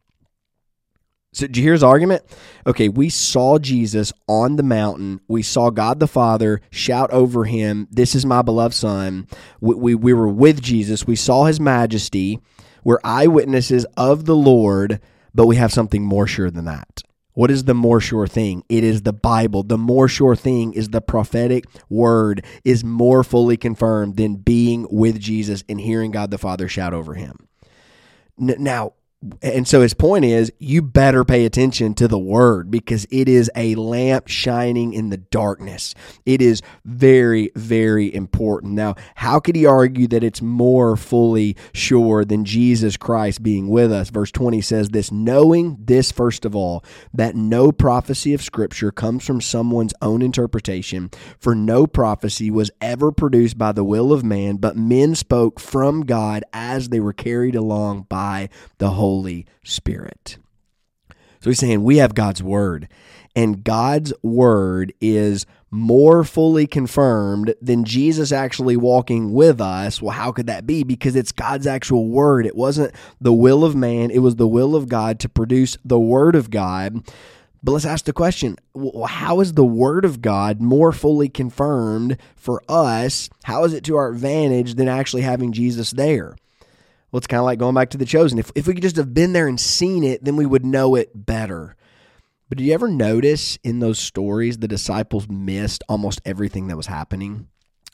So, 1.36 1.46
do 1.46 1.60
you 1.60 1.64
hear 1.64 1.74
his 1.74 1.82
argument? 1.82 2.22
Okay, 2.66 2.88
we 2.88 3.10
saw 3.10 3.58
Jesus 3.58 4.10
on 4.26 4.56
the 4.56 4.62
mountain. 4.62 5.20
We 5.28 5.42
saw 5.42 5.68
God 5.68 6.00
the 6.00 6.06
Father 6.06 6.62
shout 6.70 7.10
over 7.10 7.44
him, 7.44 7.88
This 7.90 8.14
is 8.14 8.24
my 8.24 8.40
beloved 8.40 8.74
Son. 8.74 9.28
We, 9.60 9.74
we, 9.74 9.94
we 9.94 10.14
were 10.14 10.28
with 10.28 10.62
Jesus. 10.62 11.06
We 11.06 11.14
saw 11.14 11.44
his 11.44 11.60
majesty. 11.60 12.40
We're 12.84 13.00
eyewitnesses 13.04 13.84
of 13.98 14.24
the 14.24 14.34
Lord, 14.34 14.98
but 15.34 15.46
we 15.46 15.56
have 15.56 15.74
something 15.74 16.02
more 16.02 16.26
sure 16.26 16.50
than 16.50 16.64
that. 16.64 17.02
What 17.34 17.50
is 17.50 17.64
the 17.64 17.74
more 17.74 18.00
sure 18.00 18.26
thing? 18.26 18.62
It 18.70 18.82
is 18.82 19.02
the 19.02 19.12
Bible. 19.12 19.62
The 19.62 19.76
more 19.76 20.08
sure 20.08 20.36
thing 20.36 20.72
is 20.72 20.88
the 20.88 21.02
prophetic 21.02 21.66
word 21.90 22.46
is 22.64 22.82
more 22.82 23.22
fully 23.22 23.58
confirmed 23.58 24.16
than 24.16 24.36
being 24.36 24.86
with 24.90 25.20
Jesus 25.20 25.64
and 25.68 25.78
hearing 25.78 26.12
God 26.12 26.30
the 26.30 26.38
Father 26.38 26.66
shout 26.66 26.94
over 26.94 27.12
him. 27.12 27.46
Now, 28.38 28.94
and 29.42 29.66
so 29.66 29.80
his 29.80 29.94
point 29.94 30.24
is 30.24 30.52
you 30.58 30.82
better 30.82 31.24
pay 31.24 31.44
attention 31.44 31.94
to 31.94 32.08
the 32.08 32.18
word 32.18 32.70
because 32.70 33.06
it 33.10 33.28
is 33.28 33.50
a 33.54 33.74
lamp 33.74 34.28
shining 34.28 34.92
in 34.92 35.10
the 35.10 35.16
darkness. 35.16 35.94
It 36.24 36.42
is 36.42 36.62
very, 36.84 37.50
very 37.54 38.12
important. 38.14 38.72
Now, 38.72 38.94
how 39.16 39.40
could 39.40 39.56
he 39.56 39.66
argue 39.66 40.06
that 40.08 40.24
it's 40.24 40.42
more 40.42 40.96
fully 40.96 41.56
sure 41.72 42.24
than 42.24 42.44
Jesus 42.44 42.96
Christ 42.96 43.42
being 43.42 43.68
with 43.68 43.92
us? 43.92 44.10
Verse 44.10 44.30
20 44.30 44.60
says 44.60 44.90
this 44.90 45.10
knowing 45.10 45.76
this, 45.80 46.12
first 46.12 46.44
of 46.44 46.54
all, 46.54 46.84
that 47.12 47.34
no 47.36 47.72
prophecy 47.72 48.34
of 48.34 48.42
Scripture 48.42 48.90
comes 48.90 49.24
from 49.24 49.40
someone's 49.40 49.94
own 50.02 50.22
interpretation, 50.22 51.10
for 51.38 51.54
no 51.54 51.86
prophecy 51.86 52.50
was 52.50 52.70
ever 52.80 53.12
produced 53.12 53.58
by 53.58 53.72
the 53.72 53.84
will 53.84 54.12
of 54.12 54.24
man, 54.24 54.56
but 54.56 54.76
men 54.76 55.14
spoke 55.14 55.60
from 55.60 56.02
God 56.02 56.44
as 56.52 56.88
they 56.88 57.00
were 57.00 57.12
carried 57.12 57.54
along 57.54 58.06
by 58.08 58.48
the 58.78 58.90
Holy 59.16 59.46
Spirit. 59.64 60.36
So 61.40 61.48
he's 61.48 61.58
saying 61.58 61.82
we 61.82 61.96
have 61.96 62.14
God's 62.14 62.42
word, 62.42 62.86
and 63.34 63.64
God's 63.64 64.12
word 64.22 64.92
is 65.00 65.46
more 65.70 66.22
fully 66.22 66.66
confirmed 66.66 67.54
than 67.62 67.84
Jesus 67.84 68.30
actually 68.30 68.76
walking 68.76 69.32
with 69.32 69.58
us. 69.58 70.02
Well, 70.02 70.12
how 70.12 70.32
could 70.32 70.48
that 70.48 70.66
be? 70.66 70.82
Because 70.82 71.16
it's 71.16 71.32
God's 71.32 71.66
actual 71.66 72.08
word. 72.08 72.44
It 72.44 72.56
wasn't 72.56 72.94
the 73.18 73.32
will 73.32 73.64
of 73.64 73.74
man, 73.74 74.10
it 74.10 74.18
was 74.18 74.36
the 74.36 74.46
will 74.46 74.76
of 74.76 74.86
God 74.86 75.18
to 75.20 75.30
produce 75.30 75.78
the 75.82 75.98
word 75.98 76.36
of 76.36 76.50
God. 76.50 77.02
But 77.62 77.72
let's 77.72 77.86
ask 77.86 78.04
the 78.04 78.12
question 78.12 78.56
how 79.08 79.40
is 79.40 79.54
the 79.54 79.64
Word 79.64 80.04
of 80.04 80.22
God 80.22 80.60
more 80.60 80.92
fully 80.92 81.28
confirmed 81.28 82.16
for 82.36 82.62
us? 82.68 83.28
How 83.42 83.64
is 83.64 83.72
it 83.72 83.82
to 83.84 83.96
our 83.96 84.10
advantage 84.10 84.74
than 84.74 84.86
actually 84.86 85.22
having 85.22 85.50
Jesus 85.52 85.90
there? 85.90 86.36
Well, 87.10 87.18
it's 87.18 87.26
kind 87.26 87.38
of 87.38 87.44
like 87.44 87.58
going 87.58 87.74
back 87.74 87.90
to 87.90 87.98
the 87.98 88.04
chosen. 88.04 88.38
If, 88.38 88.50
if 88.54 88.66
we 88.66 88.74
could 88.74 88.82
just 88.82 88.96
have 88.96 89.14
been 89.14 89.32
there 89.32 89.48
and 89.48 89.60
seen 89.60 90.04
it, 90.04 90.24
then 90.24 90.36
we 90.36 90.46
would 90.46 90.66
know 90.66 90.94
it 90.94 91.10
better. 91.14 91.76
But 92.48 92.58
did 92.58 92.64
you 92.64 92.74
ever 92.74 92.88
notice 92.88 93.58
in 93.64 93.80
those 93.80 93.98
stories 93.98 94.58
the 94.58 94.68
disciples 94.68 95.28
missed 95.28 95.82
almost 95.88 96.20
everything 96.24 96.68
that 96.68 96.76
was 96.76 96.86
happening? 96.86 97.48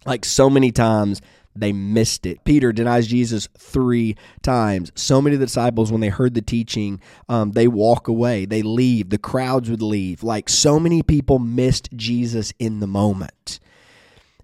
Like 0.04 0.25
so 0.25 0.50
many 0.50 0.73
times 0.73 1.23
they 1.54 1.73
missed 1.73 2.26
it. 2.26 2.45
Peter 2.45 2.73
denies 2.73 3.07
Jesus 3.07 3.49
three 3.59 4.16
times. 4.42 4.90
So 4.95 5.21
many 5.21 5.35
of 5.35 5.40
the 5.40 5.47
disciples, 5.47 5.92
when 5.92 6.00
they 6.00 6.09
heard 6.09 6.35
the 6.35 6.42
teaching, 6.42 7.00
um, 7.28 7.52
they 7.52 7.69
walk 7.69 8.09
away, 8.09 8.47
they 8.47 8.62
leave. 8.62 9.11
The 9.11 9.19
crowds 9.19 9.71
would 9.71 9.83
leave. 9.83 10.23
Like 10.23 10.49
so 10.49 10.81
many 10.81 11.02
people 11.02 11.38
missed 11.38 11.90
Jesus 11.95 12.52
in 12.59 12.81
the 12.81 12.87
moment. 12.87 13.61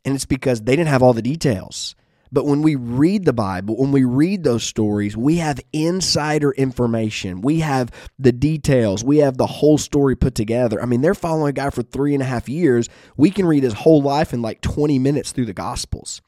And 0.04 0.14
it's 0.14 0.26
because 0.26 0.62
they 0.62 0.76
didn't 0.76 0.88
have 0.88 1.02
all 1.02 1.14
the 1.14 1.22
details. 1.22 1.94
But 2.32 2.47
when 2.47 2.62
we 2.62 2.75
read 2.75 3.25
the 3.25 3.32
Bible, 3.32 3.76
when 3.76 3.92
we 3.92 4.04
read 4.04 4.44
those 4.44 4.64
stories, 4.64 5.16
we 5.16 5.37
have 5.37 5.61
insider 5.73 6.52
information. 6.52 7.40
We 7.40 7.61
have 7.61 7.90
the 8.18 8.32
details. 8.32 9.04
We 9.04 9.18
have 9.18 9.38
the 9.38 9.47
whole 9.47 9.78
story 9.78 10.16
put 10.16 10.35
together. 10.35 10.80
I 10.82 10.87
mean, 10.87 11.00
they're 11.00 11.14
following 11.14 11.50
a 11.50 11.52
guy 11.52 11.70
for 11.70 11.82
three 11.82 12.14
and 12.14 12.23
a 12.23 12.26
half 12.26 12.49
years. 12.49 12.88
We 13.16 13.30
can 13.30 13.47
read 13.47 13.62
his 13.62 13.75
whole 13.75 14.02
life 14.02 14.32
in 14.32 14.42
like 14.42 14.61
20 14.61 14.99
minutes 14.99 15.32
through 15.32 15.47
the 15.47 15.54
Gospels. 15.54 16.20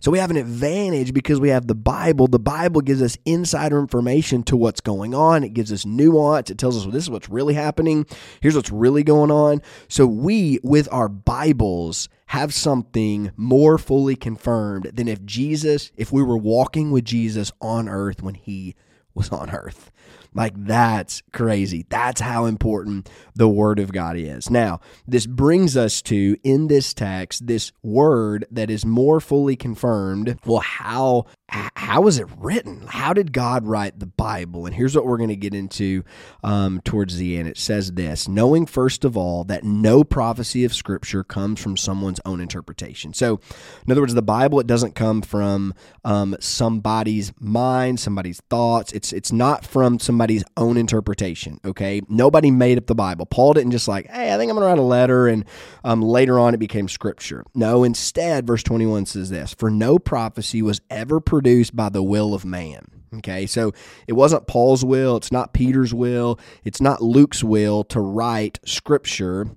So 0.00 0.10
we 0.10 0.18
have 0.18 0.30
an 0.30 0.36
advantage 0.36 1.12
because 1.12 1.40
we 1.40 1.50
have 1.50 1.66
the 1.66 1.74
Bible. 1.74 2.26
The 2.26 2.38
Bible 2.38 2.80
gives 2.80 3.02
us 3.02 3.18
insider 3.26 3.78
information 3.78 4.42
to 4.44 4.56
what's 4.56 4.80
going 4.80 5.14
on. 5.14 5.44
It 5.44 5.52
gives 5.52 5.70
us 5.72 5.84
nuance. 5.84 6.50
It 6.50 6.56
tells 6.58 6.76
us 6.76 6.84
well, 6.84 6.92
this 6.92 7.04
is 7.04 7.10
what's 7.10 7.28
really 7.28 7.54
happening. 7.54 8.06
Here's 8.40 8.56
what's 8.56 8.70
really 8.70 9.04
going 9.04 9.30
on. 9.30 9.60
So 9.88 10.06
we, 10.06 10.58
with 10.62 10.88
our 10.90 11.08
Bibles, 11.08 12.08
have 12.26 12.54
something 12.54 13.32
more 13.36 13.76
fully 13.76 14.16
confirmed 14.16 14.84
than 14.94 15.06
if 15.06 15.24
Jesus, 15.24 15.92
if 15.96 16.12
we 16.12 16.22
were 16.22 16.38
walking 16.38 16.90
with 16.90 17.04
Jesus 17.04 17.52
on 17.60 17.88
earth 17.88 18.22
when 18.22 18.34
he 18.34 18.74
was 19.14 19.30
on 19.30 19.50
earth. 19.50 19.90
Like 20.34 20.52
that's 20.56 21.22
crazy. 21.32 21.86
That's 21.88 22.20
how 22.20 22.44
important 22.46 23.08
the 23.34 23.48
word 23.48 23.78
of 23.78 23.92
God 23.92 24.16
is. 24.16 24.50
Now, 24.50 24.80
this 25.06 25.26
brings 25.26 25.76
us 25.76 26.00
to 26.02 26.36
in 26.44 26.68
this 26.68 26.94
text 26.94 27.46
this 27.46 27.72
word 27.82 28.46
that 28.50 28.70
is 28.70 28.84
more 28.84 29.20
fully 29.20 29.56
confirmed. 29.56 30.38
Well, 30.44 30.60
how 30.60 31.26
how 31.50 32.06
is 32.06 32.18
it 32.20 32.28
written? 32.38 32.86
How 32.86 33.12
did 33.12 33.32
God 33.32 33.66
write 33.66 33.98
the 33.98 34.06
Bible? 34.06 34.66
And 34.66 34.74
here's 34.74 34.94
what 34.94 35.04
we're 35.04 35.16
going 35.16 35.30
to 35.30 35.36
get 35.36 35.54
into 35.54 36.04
um, 36.44 36.80
towards 36.84 37.16
the 37.16 37.36
end. 37.36 37.48
It 37.48 37.58
says 37.58 37.92
this 37.92 38.28
knowing, 38.28 38.66
first 38.66 39.04
of 39.04 39.16
all, 39.16 39.42
that 39.44 39.64
no 39.64 40.04
prophecy 40.04 40.64
of 40.64 40.72
Scripture 40.72 41.24
comes 41.24 41.60
from 41.60 41.76
someone's 41.76 42.20
own 42.24 42.40
interpretation. 42.40 43.12
So, 43.12 43.40
in 43.84 43.90
other 43.90 44.00
words, 44.00 44.14
the 44.14 44.22
Bible, 44.22 44.60
it 44.60 44.68
doesn't 44.68 44.94
come 44.94 45.22
from 45.22 45.74
um, 46.04 46.36
somebody's 46.38 47.32
mind, 47.40 47.98
somebody's 47.98 48.40
thoughts. 48.48 48.92
It's, 48.92 49.12
it's 49.12 49.32
not 49.32 49.64
from 49.64 49.98
somebody's 49.98 50.44
own 50.56 50.76
interpretation, 50.76 51.58
okay? 51.64 52.02
Nobody 52.08 52.52
made 52.52 52.78
up 52.78 52.86
the 52.86 52.94
Bible. 52.94 53.26
Paul 53.26 53.54
didn't 53.54 53.72
just 53.72 53.88
like, 53.88 54.06
hey, 54.06 54.32
I 54.32 54.36
think 54.36 54.50
I'm 54.50 54.56
going 54.56 54.62
to 54.62 54.68
write 54.68 54.78
a 54.78 54.82
letter, 54.82 55.26
and 55.26 55.44
um, 55.82 56.00
later 56.02 56.38
on 56.38 56.54
it 56.54 56.58
became 56.58 56.86
Scripture. 56.88 57.42
No, 57.56 57.82
instead, 57.82 58.46
verse 58.46 58.62
21 58.62 59.06
says 59.06 59.30
this 59.30 59.52
For 59.54 59.68
no 59.68 59.98
prophecy 59.98 60.62
was 60.62 60.80
ever 60.88 61.18
produced 61.18 61.39
produced 61.40 61.74
by 61.74 61.88
the 61.88 62.02
will 62.02 62.34
of 62.34 62.44
man. 62.44 62.84
Okay, 63.14 63.46
so 63.46 63.72
it 64.06 64.12
wasn't 64.12 64.46
Paul's 64.46 64.84
will, 64.84 65.16
it's 65.16 65.32
not 65.32 65.54
Peter's 65.54 65.94
will, 65.94 66.38
it's 66.64 66.82
not 66.82 67.00
Luke's 67.00 67.42
will 67.42 67.82
to 67.84 67.98
write 67.98 68.60
scripture, 68.66 69.48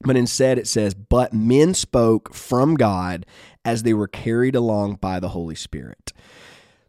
but 0.00 0.16
instead 0.16 0.58
it 0.58 0.66
says, 0.66 0.94
But 0.94 1.32
men 1.32 1.74
spoke 1.74 2.34
from 2.34 2.74
God 2.74 3.24
as 3.64 3.84
they 3.84 3.94
were 3.94 4.08
carried 4.08 4.56
along 4.56 4.96
by 4.96 5.20
the 5.20 5.28
Holy 5.28 5.54
Spirit. 5.54 6.12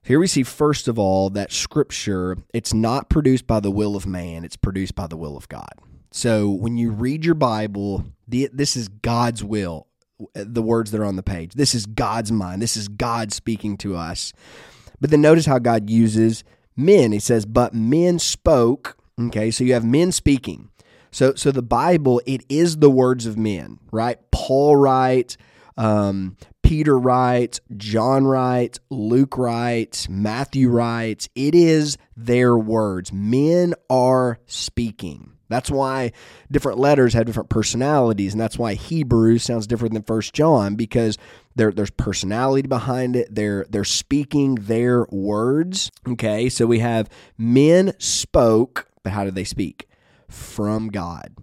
Here 0.02 0.20
we 0.20 0.26
see, 0.26 0.42
first 0.42 0.88
of 0.88 0.98
all, 0.98 1.30
that 1.30 1.52
scripture, 1.52 2.38
it's 2.52 2.74
not 2.74 3.08
produced 3.08 3.46
by 3.46 3.60
the 3.60 3.72
will 3.72 3.96
of 3.96 4.08
man, 4.08 4.44
it's 4.44 4.58
produced 4.58 4.96
by 4.96 5.06
the 5.06 5.18
will 5.18 5.38
of 5.38 5.48
God. 5.48 5.74
So 6.12 6.50
when 6.50 6.76
you 6.76 6.90
read 6.90 7.24
your 7.24 7.36
Bible, 7.36 8.04
this 8.28 8.76
is 8.76 8.88
God's 8.88 9.44
will 9.44 9.89
the 10.34 10.62
words 10.62 10.92
that 10.92 11.02
are 11.02 11.06
on 11.06 11.16
the 11.16 11.24
page. 11.24 11.54
This 11.54 11.74
is 11.74 11.86
God's 11.86 12.32
mind. 12.32 12.62
This 12.62 12.78
is 12.78 12.88
God 12.88 13.32
speaking 13.34 13.78
to 13.78 13.96
us. 13.96 14.34
But 15.00 15.12
then 15.12 15.22
notice 15.22 15.46
how 15.46 15.60
God 15.60 15.90
uses 15.90 16.44
men. 16.76 17.12
He 17.12 17.20
says, 17.20 17.46
"But 17.46 17.74
men 17.74 18.20
spoke." 18.20 18.98
Okay, 19.20 19.52
so 19.52 19.64
you 19.64 19.74
have 19.74 19.86
men 19.86 20.12
speaking. 20.12 20.70
So, 21.12 21.34
so 21.36 21.52
the 21.52 21.62
Bible 21.62 22.22
it 22.26 22.44
is 22.50 22.78
the 22.78 22.90
words 22.90 23.26
of 23.26 23.38
men, 23.38 23.80
right? 23.92 24.18
Paul 24.32 24.76
writes, 24.76 25.38
um, 25.78 26.38
Peter 26.62 27.00
writes, 27.00 27.62
John 27.78 28.26
writes, 28.26 28.80
Luke 28.90 29.38
writes, 29.38 30.08
Matthew 30.08 30.70
writes. 30.70 31.30
It 31.34 31.56
is 31.56 31.98
their 32.16 32.58
words. 32.58 33.12
Men 33.12 33.74
are 33.90 34.40
speaking. 34.46 35.32
That's 35.50 35.72
why 35.72 36.12
different 36.52 36.78
letters 36.78 37.14
have 37.14 37.26
different 37.26 37.50
personalities, 37.50 38.34
and 38.34 38.40
that's 38.40 38.58
why 38.58 38.76
Hebrew 38.76 39.38
sounds 39.40 39.68
different 39.68 39.94
than 39.94 40.04
First 40.04 40.34
John 40.34 40.76
because 40.76 41.18
there, 41.56 41.72
there's 41.72 41.90
personality 41.92 42.68
behind 42.68 43.16
it. 43.16 43.34
They're 43.34 43.66
they're 43.70 43.84
speaking 43.84 44.56
their 44.56 45.06
words. 45.10 45.92
Okay, 46.08 46.50
so 46.50 46.66
we 46.66 46.80
have 46.80 47.10
men 47.38 47.94
spoke, 47.98 48.88
but 49.04 49.12
how 49.12 49.24
did 49.24 49.36
they 49.36 49.44
speak? 49.44 49.88
From 50.30 50.90
God. 50.90 51.36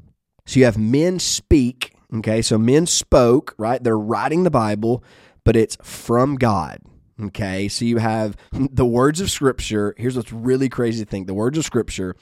So 0.46 0.60
you 0.60 0.64
have 0.64 0.78
men 0.78 1.18
speak. 1.18 1.92
Okay, 2.14 2.40
so 2.40 2.56
men 2.56 2.86
spoke, 2.86 3.54
right? 3.58 3.82
They're 3.82 3.98
writing 3.98 4.44
the 4.44 4.50
Bible, 4.50 5.02
but 5.44 5.56
it's 5.56 5.76
from 5.82 6.36
God. 6.36 6.78
Okay, 7.22 7.68
so 7.68 7.84
you 7.84 7.96
have 7.98 8.36
the 8.52 8.84
words 8.84 9.20
of 9.20 9.30
Scripture. 9.30 9.94
Here's 9.96 10.16
what's 10.16 10.32
really 10.32 10.68
crazy 10.68 11.04
to 11.04 11.10
think 11.10 11.26
the 11.26 11.34
words 11.34 11.56
of 11.58 11.64
Scripture 11.64 12.14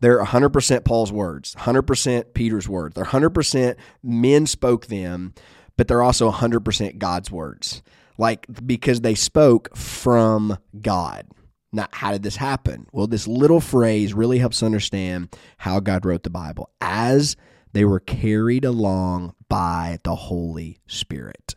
they're 0.00 0.22
100% 0.24 0.84
Paul's 0.84 1.12
words, 1.12 1.54
100% 1.56 2.34
Peter's 2.34 2.68
words. 2.68 2.94
They're 2.94 3.04
100% 3.04 3.76
men 4.02 4.46
spoke 4.46 4.86
them, 4.86 5.34
but 5.76 5.88
they're 5.88 6.02
also 6.02 6.30
100% 6.30 6.98
God's 6.98 7.30
words. 7.30 7.82
Like, 8.18 8.46
because 8.66 9.02
they 9.02 9.14
spoke 9.14 9.76
from 9.76 10.58
God. 10.80 11.26
Now, 11.72 11.86
how 11.92 12.12
did 12.12 12.22
this 12.22 12.36
happen? 12.36 12.86
Well, 12.92 13.06
this 13.06 13.28
little 13.28 13.60
phrase 13.60 14.12
really 14.12 14.38
helps 14.38 14.62
understand 14.62 15.36
how 15.58 15.80
God 15.80 16.04
wrote 16.04 16.24
the 16.24 16.30
Bible 16.30 16.70
as 16.80 17.36
they 17.72 17.84
were 17.84 18.00
carried 18.00 18.64
along 18.64 19.34
by 19.48 19.98
the 20.02 20.16
Holy 20.16 20.78
Spirit. 20.86 21.54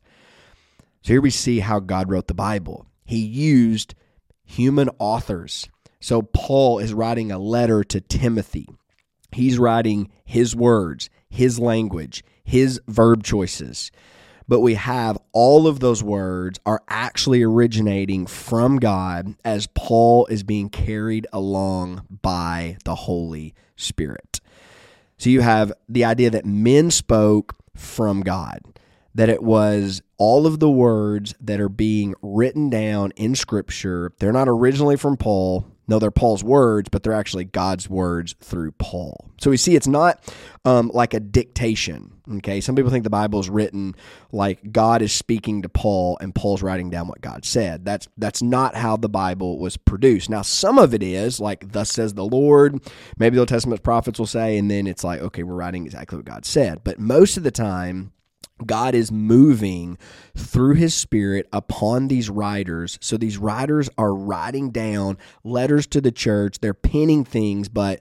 So 1.03 1.13
here 1.13 1.21
we 1.21 1.29
see 1.29 1.59
how 1.59 1.79
God 1.79 2.09
wrote 2.09 2.27
the 2.27 2.33
Bible. 2.33 2.87
He 3.05 3.19
used 3.19 3.93
human 4.43 4.89
authors 4.99 5.69
so 6.03 6.21
Paul 6.21 6.79
is 6.79 6.93
writing 6.93 7.31
a 7.31 7.39
letter 7.39 7.81
to 7.85 8.01
Timothy. 8.01 8.67
He's 9.31 9.57
writing 9.57 10.11
his 10.25 10.53
words, 10.53 11.09
his 11.29 11.59
language, 11.59 12.25
his 12.43 12.81
verb 12.89 13.23
choices. 13.23 13.89
But 14.45 14.59
we 14.59 14.73
have 14.73 15.17
all 15.31 15.65
of 15.65 15.79
those 15.79 16.03
words 16.03 16.59
are 16.65 16.83
actually 16.89 17.41
originating 17.41 18.27
from 18.27 18.79
God 18.79 19.35
as 19.45 19.67
Paul 19.67 20.25
is 20.25 20.43
being 20.43 20.69
carried 20.69 21.25
along 21.31 22.05
by 22.21 22.75
the 22.83 22.95
Holy 22.95 23.53
Spirit. 23.77 24.41
So 25.17 25.29
you 25.29 25.39
have 25.39 25.71
the 25.87 26.03
idea 26.03 26.31
that 26.31 26.45
men 26.45 26.91
spoke 26.91 27.55
from 27.77 28.23
God, 28.23 28.59
that 29.15 29.29
it 29.29 29.41
was 29.41 30.01
all 30.23 30.47
of 30.47 30.61
the 30.61 30.71
words 30.71 31.35
that 31.41 31.59
are 31.59 31.67
being 31.67 32.15
written 32.21 32.69
down 32.69 33.11
in 33.17 33.35
Scripture. 33.35 34.13
They're 34.19 34.31
not 34.31 34.47
originally 34.47 34.95
from 34.95 35.17
Paul, 35.17 35.65
no, 35.85 35.99
they're 35.99 36.11
Paul's 36.11 36.45
words, 36.45 36.87
but 36.87 37.03
they're 37.03 37.11
actually 37.11 37.43
God's 37.43 37.89
words 37.89 38.35
through 38.39 38.71
Paul. 38.73 39.29
So 39.37 39.49
we 39.49 39.57
see 39.57 39.75
it's 39.75 39.85
not 39.87 40.23
um, 40.63 40.89
like 40.93 41.13
a 41.13 41.19
dictation. 41.19 42.13
Okay, 42.37 42.61
some 42.61 42.73
people 42.73 42.89
think 42.89 43.03
the 43.03 43.09
Bible 43.09 43.41
is 43.41 43.49
written 43.49 43.95
like 44.31 44.71
God 44.71 45.01
is 45.01 45.11
speaking 45.11 45.61
to 45.63 45.67
Paul 45.67 46.17
and 46.21 46.33
Paul's 46.33 46.63
writing 46.63 46.89
down 46.89 47.09
what 47.09 47.19
God 47.19 47.43
said. 47.43 47.83
That's 47.83 48.07
that's 48.17 48.41
not 48.41 48.75
how 48.75 48.95
the 48.95 49.09
Bible 49.09 49.59
was 49.59 49.75
produced. 49.75 50.29
Now, 50.29 50.41
some 50.41 50.77
of 50.77 50.93
it 50.93 51.03
is 51.03 51.41
like 51.41 51.73
"Thus 51.73 51.89
says 51.89 52.13
the 52.13 52.23
Lord." 52.23 52.79
Maybe 53.17 53.35
the 53.35 53.41
Old 53.41 53.49
Testament 53.49 53.83
prophets 53.83 54.19
will 54.19 54.25
say, 54.25 54.57
and 54.57 54.71
then 54.71 54.87
it's 54.87 55.03
like, 55.03 55.19
okay, 55.19 55.43
we're 55.43 55.55
writing 55.55 55.83
exactly 55.83 56.17
what 56.17 56.25
God 56.25 56.45
said. 56.45 56.85
But 56.85 56.97
most 56.97 57.35
of 57.35 57.43
the 57.43 57.51
time, 57.51 58.13
God 58.65 58.95
is 58.95 59.11
moving 59.11 59.97
through 60.35 60.75
his 60.75 60.93
spirit 60.93 61.47
upon 61.51 62.07
these 62.07 62.29
writers. 62.29 62.97
So 63.01 63.17
these 63.17 63.37
writers 63.37 63.89
are 63.97 64.13
writing 64.13 64.69
down 64.71 65.17
letters 65.43 65.87
to 65.87 66.01
the 66.01 66.11
church. 66.11 66.59
They're 66.59 66.73
penning 66.73 67.25
things, 67.25 67.69
but 67.69 67.99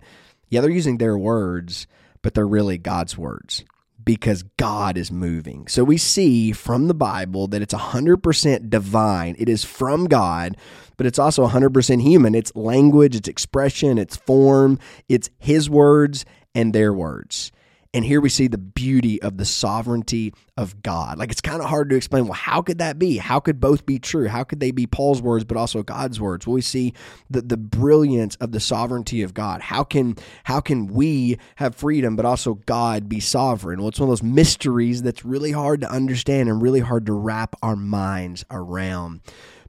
yeah, 0.48 0.60
they're 0.60 0.70
using 0.70 0.98
their 0.98 1.16
words, 1.16 1.86
but 2.22 2.34
they're 2.34 2.46
really 2.46 2.78
God's 2.78 3.16
words 3.16 3.64
because 4.04 4.42
God 4.56 4.96
is 4.96 5.12
moving. 5.12 5.68
So 5.68 5.84
we 5.84 5.96
see 5.96 6.52
from 6.52 6.88
the 6.88 6.94
Bible 6.94 7.46
that 7.48 7.62
it's 7.62 7.74
100% 7.74 8.70
divine. 8.70 9.36
It 9.38 9.48
is 9.48 9.64
from 9.64 10.06
God, 10.06 10.56
but 10.96 11.06
it's 11.06 11.18
also 11.18 11.46
100% 11.46 12.02
human. 12.02 12.34
It's 12.34 12.54
language, 12.56 13.14
it's 13.14 13.28
expression, 13.28 13.98
it's 13.98 14.16
form, 14.16 14.78
it's 15.08 15.30
his 15.38 15.70
words 15.70 16.24
and 16.54 16.72
their 16.74 16.92
words. 16.92 17.51
And 17.94 18.06
here 18.06 18.22
we 18.22 18.30
see 18.30 18.48
the 18.48 18.56
beauty 18.56 19.20
of 19.20 19.36
the 19.36 19.44
sovereignty 19.44 20.32
of 20.56 20.82
God. 20.82 21.18
Like 21.18 21.30
it's 21.30 21.42
kind 21.42 21.60
of 21.60 21.68
hard 21.68 21.90
to 21.90 21.96
explain. 21.96 22.24
Well, 22.24 22.32
how 22.32 22.62
could 22.62 22.78
that 22.78 22.98
be? 22.98 23.18
How 23.18 23.38
could 23.38 23.60
both 23.60 23.84
be 23.84 23.98
true? 23.98 24.28
How 24.28 24.44
could 24.44 24.60
they 24.60 24.70
be 24.70 24.86
Paul's 24.86 25.20
words, 25.20 25.44
but 25.44 25.58
also 25.58 25.82
God's 25.82 26.18
words? 26.18 26.46
Well, 26.46 26.54
we 26.54 26.62
see 26.62 26.94
the, 27.28 27.42
the 27.42 27.58
brilliance 27.58 28.36
of 28.36 28.52
the 28.52 28.60
sovereignty 28.60 29.20
of 29.22 29.34
God. 29.34 29.60
How 29.60 29.84
can 29.84 30.16
how 30.44 30.60
can 30.60 30.86
we 30.86 31.36
have 31.56 31.74
freedom, 31.74 32.16
but 32.16 32.24
also 32.24 32.54
God 32.54 33.10
be 33.10 33.20
sovereign? 33.20 33.78
Well, 33.78 33.88
it's 33.88 34.00
one 34.00 34.08
of 34.08 34.12
those 34.12 34.22
mysteries 34.22 35.02
that's 35.02 35.24
really 35.24 35.52
hard 35.52 35.82
to 35.82 35.90
understand 35.90 36.48
and 36.48 36.62
really 36.62 36.80
hard 36.80 37.04
to 37.06 37.12
wrap 37.12 37.56
our 37.62 37.76
minds 37.76 38.42
around. 38.50 39.20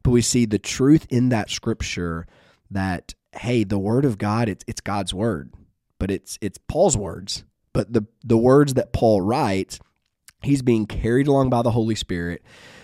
But 0.02 0.12
we 0.12 0.22
see 0.22 0.46
the 0.46 0.60
truth 0.60 1.06
in 1.10 1.28
that 1.30 1.50
scripture 1.50 2.26
that 2.72 3.16
hey, 3.34 3.66
the 3.66 3.80
word 3.80 4.06
of 4.06 4.18
God, 4.18 4.48
it's 4.48 4.64
it's 4.66 4.82
God's 4.82 5.14
word, 5.14 5.54
but 6.00 6.10
it's 6.10 6.38
it's 6.42 6.58
Paul's 6.70 6.96
words 6.96 7.44
but 7.74 7.92
the 7.94 8.06
the 8.24 8.38
words 8.38 8.76
that 8.76 8.94
Paul 8.94 9.22
writes, 9.22 9.80
he's 10.42 10.62
being 10.62 10.86
carried 10.86 11.28
along 11.28 11.50
by 11.50 11.62
the 11.62 11.72
Holy 11.72 11.96
Spirit 11.96 12.44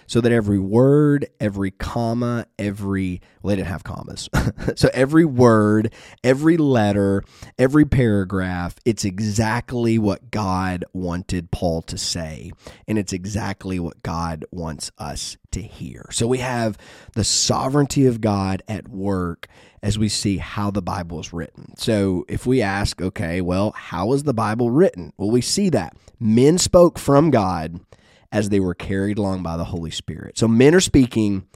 so 0.09 0.19
that 0.21 0.31
every 0.31 0.57
word, 0.57 1.27
every 1.39 1.69
comma, 1.69 2.47
every 2.57 3.21
well, 3.43 3.49
they 3.49 3.57
didn't 3.57 3.67
have 3.67 3.83
commas. 3.83 4.27
so 4.75 4.89
every 4.91 5.23
word, 5.23 5.93
every 6.23 6.57
letter, 6.57 7.23
every 7.59 7.85
paragraph, 7.85 8.75
it's 8.85 9.05
exactly 9.05 9.99
what 9.99 10.31
God 10.31 10.83
wanted 10.93 11.51
Paul 11.51 11.83
to 11.83 11.97
say. 11.97 12.51
And 12.87 12.97
it's 12.97 13.13
exactly 13.13 13.79
what 13.79 14.01
God 14.01 14.45
wants 14.51 14.91
us 14.97 15.37
to 15.51 15.61
hear. 15.61 16.07
So 16.11 16.25
we 16.25 16.39
have 16.39 16.75
the 17.13 17.23
sovereignty 17.23 18.07
of 18.07 18.19
God 18.19 18.63
at 18.67 18.87
work 18.87 19.47
as 19.81 19.97
we 19.97 20.09
see 20.09 20.37
how 20.37 20.71
the 20.71 20.81
Bible 20.81 21.19
is 21.19 21.33
written. 21.33 21.73
So 21.77 22.25
if 22.27 22.45
we 22.45 22.61
ask, 22.61 23.01
okay, 23.01 23.41
well, 23.41 23.71
how 23.71 24.13
is 24.13 24.23
the 24.23 24.33
Bible 24.33 24.71
written? 24.71 25.13
Well, 25.17 25.31
we 25.31 25.41
see 25.41 25.69
that 25.69 25.95
men 26.19 26.57
spoke 26.57 26.99
from 26.99 27.31
God 27.31 27.79
as 28.31 28.49
they 28.49 28.59
were 28.59 28.75
carried 28.75 29.17
along 29.17 29.43
by 29.43 29.57
the 29.57 29.65
Holy 29.65 29.91
Spirit. 29.91 30.37
So 30.37 30.47
men 30.47 30.75
are 30.75 30.81
speaking, 30.81 31.47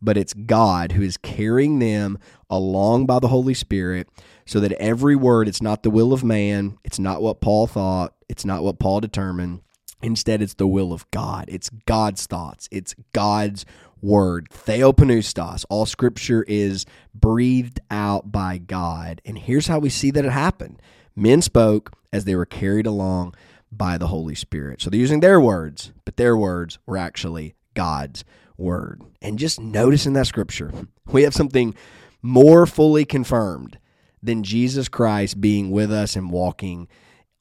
but 0.00 0.16
it's 0.16 0.34
God 0.34 0.92
who 0.92 1.02
is 1.02 1.16
carrying 1.16 1.78
them 1.78 2.18
along 2.48 3.06
by 3.06 3.18
the 3.18 3.28
Holy 3.28 3.54
Spirit 3.54 4.08
so 4.46 4.60
that 4.60 4.72
every 4.72 5.16
word, 5.16 5.48
it's 5.48 5.62
not 5.62 5.82
the 5.82 5.90
will 5.90 6.12
of 6.12 6.24
man, 6.24 6.78
it's 6.84 6.98
not 6.98 7.22
what 7.22 7.40
Paul 7.40 7.66
thought, 7.66 8.14
it's 8.28 8.44
not 8.44 8.62
what 8.62 8.78
Paul 8.78 9.00
determined. 9.00 9.60
Instead, 10.02 10.40
it's 10.42 10.54
the 10.54 10.66
will 10.66 10.92
of 10.92 11.10
God. 11.10 11.46
It's 11.48 11.70
God's 11.86 12.26
thoughts. 12.26 12.68
It's 12.70 12.94
God's 13.12 13.66
word. 14.00 14.48
Theopneustos. 14.50 15.64
All 15.68 15.86
scripture 15.86 16.44
is 16.48 16.86
breathed 17.14 17.80
out 17.90 18.32
by 18.32 18.58
God. 18.58 19.20
And 19.24 19.38
here's 19.38 19.66
how 19.66 19.78
we 19.78 19.90
see 19.90 20.10
that 20.12 20.24
it 20.24 20.32
happened. 20.32 20.80
Men 21.14 21.42
spoke 21.42 21.92
as 22.12 22.24
they 22.24 22.34
were 22.34 22.46
carried 22.46 22.86
along 22.86 23.34
by 23.70 23.98
the 23.98 24.08
Holy 24.08 24.34
Spirit. 24.34 24.80
So 24.80 24.90
they're 24.90 24.98
using 24.98 25.20
their 25.20 25.40
words, 25.40 25.92
but 26.04 26.16
their 26.16 26.36
words 26.36 26.78
were 26.86 26.96
actually 26.96 27.54
God's 27.74 28.24
word. 28.56 29.02
And 29.22 29.38
just 29.38 29.60
notice 29.60 30.06
in 30.06 30.14
that 30.14 30.26
scripture, 30.26 30.72
we 31.06 31.22
have 31.22 31.34
something 31.34 31.74
more 32.22 32.66
fully 32.66 33.04
confirmed 33.04 33.78
than 34.22 34.42
Jesus 34.42 34.88
Christ 34.88 35.40
being 35.40 35.70
with 35.70 35.92
us 35.92 36.16
and 36.16 36.30
walking 36.30 36.88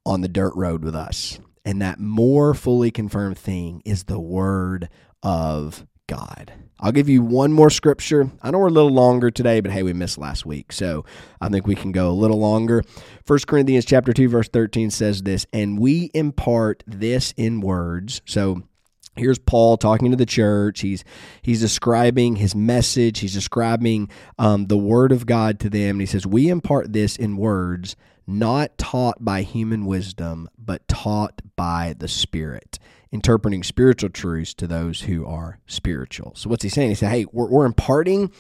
on 0.06 0.22
the 0.22 0.28
dirt 0.28 0.54
road 0.56 0.84
with 0.84 0.96
us. 0.96 1.40
And 1.70 1.84
that 1.84 2.00
more 2.00 2.56
fully 2.56 2.90
confirmed 2.90 3.38
thing 3.38 3.84
is 3.86 4.06
the 4.06 4.20
word 4.20 4.90
of 5.22 5.86
God. 6.08 6.52
I'll 6.80 6.92
give 6.92 7.08
you 7.08 7.22
one 7.22 7.54
more 7.54 7.70
scripture. 7.70 8.32
I 8.42 8.50
know 8.50 8.58
we're 8.58 8.70
a 8.70 8.72
little 8.72 8.90
longer 8.90 9.30
today, 9.30 9.60
but 9.60 9.70
hey, 9.70 9.84
we 9.84 9.94
missed 9.94 10.18
last 10.18 10.48
week. 10.48 10.72
So 10.72 11.06
I 11.40 11.48
think 11.48 11.68
we 11.68 11.76
can 11.76 11.92
go 11.92 12.10
a 12.10 12.12
little 12.12 12.40
longer. 12.40 12.82
1 13.28 13.40
Corinthians 13.46 13.86
chapter 13.86 14.14
2 14.14 14.30
verse 14.30 14.50
13 14.50 14.90
says 14.90 15.22
this, 15.22 15.46
"And 15.54 15.78
we 15.78 16.10
impart 16.16 16.84
this 16.88 17.36
in 17.38 17.62
words." 17.62 18.24
So 18.26 18.64
here's 19.16 19.38
Paul 19.38 19.78
talking 19.78 20.10
to 20.10 20.18
the 20.18 20.26
church. 20.26 20.82
He's 20.82 21.04
he's 21.44 21.62
describing 21.62 22.38
his 22.38 22.56
message. 22.56 23.20
He's 23.20 23.36
describing 23.36 24.10
um, 24.40 24.66
the 24.66 24.78
word 24.78 25.12
of 25.12 25.28
God 25.28 25.60
to 25.60 25.70
them. 25.70 25.92
And 25.92 26.02
he 26.02 26.08
says, 26.08 26.26
"We 26.26 26.50
impart 26.50 26.94
this 26.94 27.16
in 27.16 27.38
words, 27.38 27.96
not 28.30 28.78
taught 28.78 29.24
by 29.24 29.42
human 29.42 29.86
wisdom, 29.86 30.50
but 30.58 30.88
taught 30.88 31.42
by 31.56 31.96
the 31.98 32.08
Spirit." 32.08 32.80
Interpreting 33.12 33.64
spiritual 33.64 34.12
truths 34.12 34.54
to 34.54 34.68
those 34.68 35.02
who 35.02 35.26
are 35.26 35.60
spiritual. 35.66 36.34
So 36.36 36.50
what's 36.50 36.64
he 36.64 36.70
saying? 36.70 36.90
He 36.90 36.96
said, 36.96 37.10
"Hey, 37.10 37.26
we're, 37.32 37.50
we're 37.50 37.66
imparting." 37.66 38.32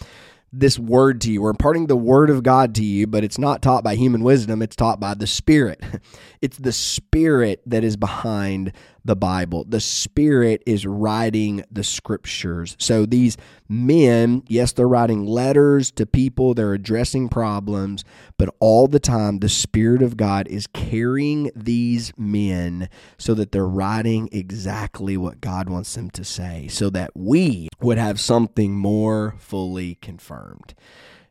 this 0.51 0.79
word 0.79 1.21
to 1.21 1.31
you. 1.31 1.41
We're 1.41 1.51
imparting 1.51 1.87
the 1.87 1.95
word 1.95 2.29
of 2.29 2.43
God 2.43 2.73
to 2.75 2.83
you, 2.83 3.07
but 3.07 3.23
it's 3.23 3.37
not 3.37 3.61
taught 3.61 3.83
by 3.83 3.95
human 3.95 4.23
wisdom, 4.23 4.61
it's 4.61 4.75
taught 4.75 4.99
by 4.99 5.13
the 5.13 5.27
Spirit. 5.27 5.81
It's 6.41 6.57
the 6.57 6.71
Spirit 6.71 7.61
that 7.65 7.83
is 7.83 7.97
behind 7.97 8.71
the 9.09 9.15
Bible. 9.15 9.65
The 9.67 9.79
Spirit 9.79 10.61
is 10.67 10.85
writing 10.85 11.63
the 11.71 11.83
scriptures. 11.83 12.75
So 12.77 13.07
these 13.07 13.37
men, 13.67 14.43
yes, 14.47 14.71
they're 14.71 14.87
writing 14.87 15.25
letters 15.25 15.89
to 15.93 16.05
people, 16.05 16.53
they're 16.53 16.75
addressing 16.75 17.27
problems, 17.27 18.05
but 18.37 18.53
all 18.59 18.85
the 18.85 18.99
time 18.99 19.39
the 19.39 19.49
Spirit 19.49 20.03
of 20.03 20.15
God 20.15 20.47
is 20.47 20.67
carrying 20.67 21.49
these 21.55 22.13
men 22.19 22.87
so 23.17 23.33
that 23.33 23.51
they're 23.51 23.65
writing 23.65 24.29
exactly 24.31 25.17
what 25.17 25.41
God 25.41 25.69
wants 25.69 25.95
them 25.95 26.11
to 26.11 26.23
say, 26.23 26.67
so 26.67 26.91
that 26.91 27.09
we 27.15 27.67
would 27.81 27.97
have 27.97 28.19
something 28.19 28.75
more 28.75 29.33
fully 29.39 29.95
confirmed. 29.95 30.75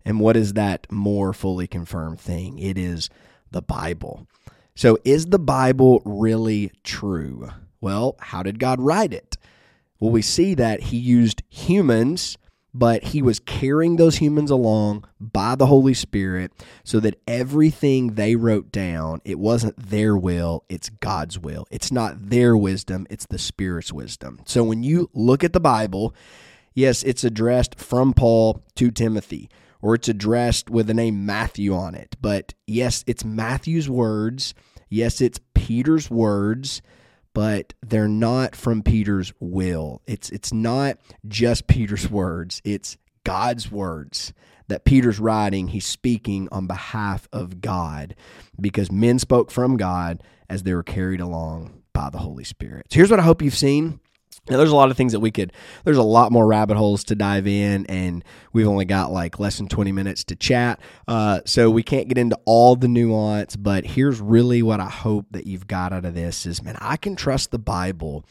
And 0.04 0.18
what 0.18 0.37
is 0.37 0.54
that 0.54 0.90
more 0.90 1.32
fully 1.32 1.68
confirmed 1.68 2.20
thing? 2.20 2.58
It 2.58 2.76
is 2.76 3.08
the 3.52 3.62
Bible. 3.62 4.26
So, 4.74 4.98
is 5.05 5.26
the 5.26 5.38
Bible 5.38 6.03
really 6.05 6.72
true? 6.83 7.50
Well, 7.81 8.17
how 8.21 8.43
did 8.43 8.59
God 8.59 8.81
write 8.81 9.12
it? 9.12 9.37
Well, 10.01 10.11
we 10.11 10.23
see 10.23 10.55
that 10.55 10.85
He 10.85 10.97
used 10.97 11.43
humans, 11.49 12.38
but 12.73 13.03
He 13.03 13.23
was 13.23 13.41
carrying 13.41 13.97
those 13.97 14.17
humans 14.17 14.51
along 14.51 15.05
by 15.21 15.55
the 15.55 15.67
Holy 15.67 15.95
Spirit 15.95 16.53
so 16.85 17.01
that 17.01 17.21
everything 17.27 18.14
they 18.14 18.37
wrote 18.37 18.71
down, 18.71 19.21
it 19.25 19.38
wasn't 19.38 19.77
their 19.77 20.17
will, 20.17 20.64
it's 20.69 20.88
God's 20.88 21.38
will. 21.38 21.67
It's 21.71 21.91
not 21.93 22.31
their 22.31 22.57
wisdom, 22.57 23.07
it's 23.11 23.27
the 23.27 23.38
Spirit's 23.38 23.93
wisdom. 23.93 24.41
So, 24.45 24.62
when 24.64 24.83
you 24.83 25.11
look 25.12 25.43
at 25.43 25.53
the 25.53 25.61
Bible, 25.61 26.14
yes, 26.75 27.03
it's 27.03 27.25
addressed 27.25 27.79
from 27.81 28.12
Paul 28.12 28.64
to 28.77 28.91
Timothy 28.91 29.51
or 29.81 29.95
it's 29.95 30.09
addressed 30.09 30.71
with 30.71 30.87
the 30.87 30.95
name 30.95 31.25
Matthew 31.25 31.75
on 31.75 31.95
it. 31.95 32.17
But 32.21 32.55
yes, 32.67 33.05
it's 33.07 33.25
Matthew's 33.25 33.88
words. 33.88 34.55
Yes, 34.88 35.21
it's 35.21 35.41
Peter's 35.55 36.11
words, 36.11 36.83
but 37.35 37.75
they're 37.83 38.09
not 38.09 38.57
from 38.57 38.83
Peter's 38.83 39.33
will. 39.41 40.03
It's 40.07 40.31
it's 40.31 40.53
not 40.53 40.99
just 41.27 41.67
Peter's 41.67 42.11
words. 42.11 42.61
It's 42.64 42.97
God's 43.25 43.71
words 43.71 44.33
that 44.69 44.85
Peter's 44.85 45.19
writing. 45.19 45.69
He's 45.69 45.87
speaking 45.87 46.49
on 46.53 46.67
behalf 46.67 47.29
of 47.33 47.61
God 47.61 48.14
because 48.61 48.93
men 48.93 49.19
spoke 49.19 49.51
from 49.51 49.77
God 49.77 50.23
as 50.49 50.62
they 50.62 50.75
were 50.75 50.83
carried 50.83 51.21
along 51.21 51.83
by 51.93 52.11
the 52.11 52.19
Holy 52.19 52.45
Spirit. 52.45 52.87
So 52.91 52.97
here's 52.97 53.11
what 53.11 53.21
I 53.21 53.25
hope 53.25 53.43
you've 53.43 53.55
seen. 53.57 54.01
Now, 54.50 54.56
there's 54.56 54.70
a 54.70 54.76
lot 54.76 54.90
of 54.90 54.96
things 54.96 55.12
that 55.12 55.20
we 55.20 55.30
could, 55.30 55.52
there's 55.84 55.96
a 55.96 56.02
lot 56.02 56.32
more 56.32 56.46
rabbit 56.46 56.76
holes 56.76 57.04
to 57.04 57.14
dive 57.14 57.46
in, 57.46 57.87
and 57.87 58.24
we've 58.52 58.66
only 58.66 58.84
got 58.84 59.12
like 59.12 59.38
less 59.38 59.58
than 59.58 59.68
20 59.68 59.92
minutes 59.92 60.24
to 60.24 60.37
chat. 60.37 60.80
Uh, 61.06 61.40
so 61.44 61.70
we 61.70 61.82
can't 61.82 62.08
get 62.08 62.18
into 62.18 62.38
all 62.44 62.76
the 62.76 62.88
nuance, 62.88 63.56
but 63.56 63.84
here's 63.84 64.20
really 64.20 64.62
what 64.62 64.80
I 64.80 64.88
hope 64.88 65.26
that 65.32 65.46
you've 65.46 65.66
got 65.66 65.92
out 65.92 66.04
of 66.04 66.14
this 66.14 66.46
is, 66.46 66.62
man, 66.62 66.76
I 66.80 66.96
can 66.96 67.16
trust 67.16 67.50
the 67.50 67.58
Bible 67.58 68.24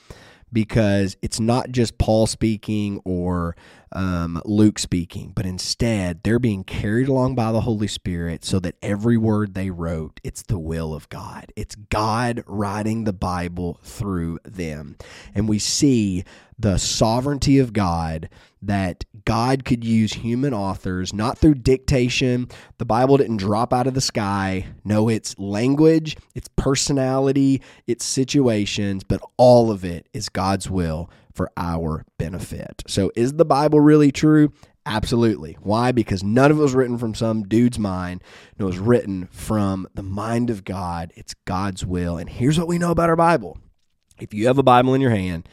because 0.51 1.17
it's 1.21 1.39
not 1.39 1.71
just 1.71 1.97
Paul 1.97 2.27
speaking 2.27 3.01
or 3.03 3.56
um, 3.91 4.41
Luke 4.45 4.80
speaking, 4.80 5.32
but 5.36 5.45
instead 5.45 6.23
they're 6.23 6.39
being 6.39 6.63
carried 6.63 7.08
along 7.08 7.36
by 7.36 7.52
the 7.52 7.62
Holy 7.62 7.88
Spirit 7.88 8.43
so 8.43 8.60
that 8.60 8.76
every 8.82 9.17
word 9.17 9.54
they 9.54 9.69
wrote, 9.69 10.19
it's 10.23 10.43
the 10.43 10.60
will 10.60 10.93
of 10.93 11.10
God. 11.10 11.52
It's 11.56 11.76
God 11.76 12.43
writing 12.47 13.04
the 13.04 13.13
Bible 13.13 13.80
through 13.84 14.39
them. 14.43 14.97
And 15.34 15.47
we 15.47 15.60
see 15.60 16.23
the 16.60 16.78
sovereignty 16.78 17.60
of 17.60 17.71
God 17.71 18.30
that 18.62 19.06
God 19.26 19.63
could 19.63 19.84
use 19.84 20.13
human 20.13 20.54
authors, 20.54 21.13
not 21.13 21.38
through 21.38 21.56
dictation. 21.56 22.50
The 22.80 22.86
Bible 22.86 23.17
didn't 23.17 23.38
drop 23.38 23.71
out 23.71 23.88
of 23.88 23.93
the 23.93 24.02
sky. 24.02 24.65
No, 24.84 25.08
it's 25.08 25.38
language, 25.38 26.17
it's 26.34 26.50
personality, 26.56 27.62
it's 27.86 28.04
situations, 28.04 29.04
but 29.04 29.21
all 29.38 29.69
of 29.69 29.86
it 29.86 30.08
is 30.13 30.30
God's 30.30 30.69
will 30.69 31.10
for 31.38 31.52
our 31.56 32.04
benefit. 32.17 32.84
So, 32.88 33.12
is 33.15 33.34
the 33.34 33.45
Bible 33.45 33.80
really 33.80 34.12
true? 34.12 34.52
Absolutely. 34.88 35.58
Why? 35.62 35.91
Because 35.91 36.23
none 36.23 36.50
of 36.50 36.58
it 36.58 36.62
was 36.62 36.73
written 36.73 36.97
from 36.97 37.13
some 37.13 37.43
dude's 37.43 37.78
mind. 37.78 38.23
It 38.58 38.63
was 38.63 38.80
written 38.80 39.28
from 39.28 39.88
the 39.93 40.04
mind 40.04 40.50
of 40.50 40.63
God. 40.63 41.13
It's 41.15 41.36
God's 41.45 41.86
will. 41.86 42.17
And 42.17 42.30
here's 42.30 42.58
what 42.58 42.67
we 42.67 42.78
know 42.80 42.91
about 42.91 43.10
our 43.10 43.15
Bible 43.15 43.60
if 44.19 44.34
you 44.34 44.47
have 44.47 44.58
a 44.58 44.63
Bible 44.63 44.95
in 44.95 45.02
your 45.02 45.12
hand, 45.12 45.47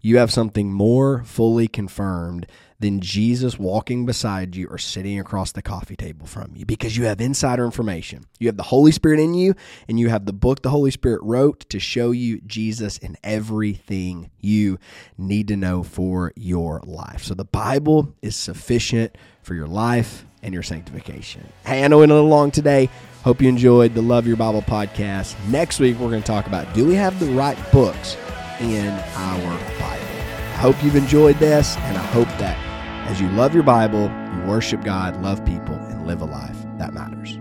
you 0.00 0.18
have 0.18 0.30
something 0.30 0.72
more 0.72 1.24
fully 1.24 1.68
confirmed 1.68 2.46
than 2.80 3.00
Jesus 3.00 3.58
walking 3.58 4.06
beside 4.06 4.56
you 4.56 4.66
or 4.68 4.78
sitting 4.78 5.20
across 5.20 5.52
the 5.52 5.62
coffee 5.62 5.96
table 5.96 6.26
from 6.26 6.52
you 6.56 6.64
because 6.64 6.96
you 6.96 7.04
have 7.04 7.20
insider 7.20 7.64
information. 7.64 8.24
You 8.38 8.48
have 8.48 8.56
the 8.56 8.64
Holy 8.64 8.90
Spirit 8.90 9.20
in 9.20 9.34
you, 9.34 9.54
and 9.86 10.00
you 10.00 10.08
have 10.08 10.24
the 10.24 10.32
book 10.32 10.62
the 10.62 10.70
Holy 10.70 10.90
Spirit 10.90 11.20
wrote 11.22 11.68
to 11.68 11.78
show 11.78 12.10
you 12.10 12.40
Jesus 12.40 12.98
and 12.98 13.18
everything 13.22 14.30
you 14.40 14.78
need 15.18 15.48
to 15.48 15.56
know 15.56 15.82
for 15.82 16.32
your 16.36 16.80
life. 16.84 17.22
So 17.22 17.34
the 17.34 17.44
Bible 17.44 18.14
is 18.22 18.34
sufficient 18.34 19.16
for 19.42 19.54
your 19.54 19.68
life 19.68 20.24
and 20.42 20.54
your 20.54 20.62
sanctification. 20.62 21.46
Hey, 21.66 21.84
I 21.84 21.88
know 21.88 21.98
we 21.98 22.00
went 22.00 22.12
a 22.12 22.14
little 22.14 22.30
long 22.30 22.50
today. 22.50 22.88
Hope 23.24 23.42
you 23.42 23.48
enjoyed 23.50 23.94
the 23.94 24.00
Love 24.00 24.26
Your 24.26 24.36
Bible 24.36 24.62
podcast. 24.62 25.36
Next 25.48 25.80
week, 25.80 25.98
we're 25.98 26.08
going 26.08 26.22
to 26.22 26.26
talk 26.26 26.46
about 26.46 26.72
do 26.72 26.86
we 26.86 26.94
have 26.94 27.20
the 27.20 27.30
right 27.32 27.58
books 27.70 28.16
in 28.58 28.88
our 28.88 29.58
Bible? 29.78 30.06
I 30.60 30.62
hope 30.62 30.82
you've 30.82 30.96
enjoyed 30.96 31.36
this, 31.36 31.76
and 31.76 31.98
I 31.98 32.02
hope 32.04 32.28
that 32.38 32.69
as 33.10 33.20
you 33.20 33.28
love 33.30 33.54
your 33.54 33.64
Bible, 33.64 34.04
you 34.04 34.42
worship 34.46 34.84
God, 34.84 35.20
love 35.20 35.44
people, 35.44 35.74
and 35.74 36.06
live 36.06 36.22
a 36.22 36.26
life 36.26 36.56
that 36.78 36.94
matters. 36.94 37.39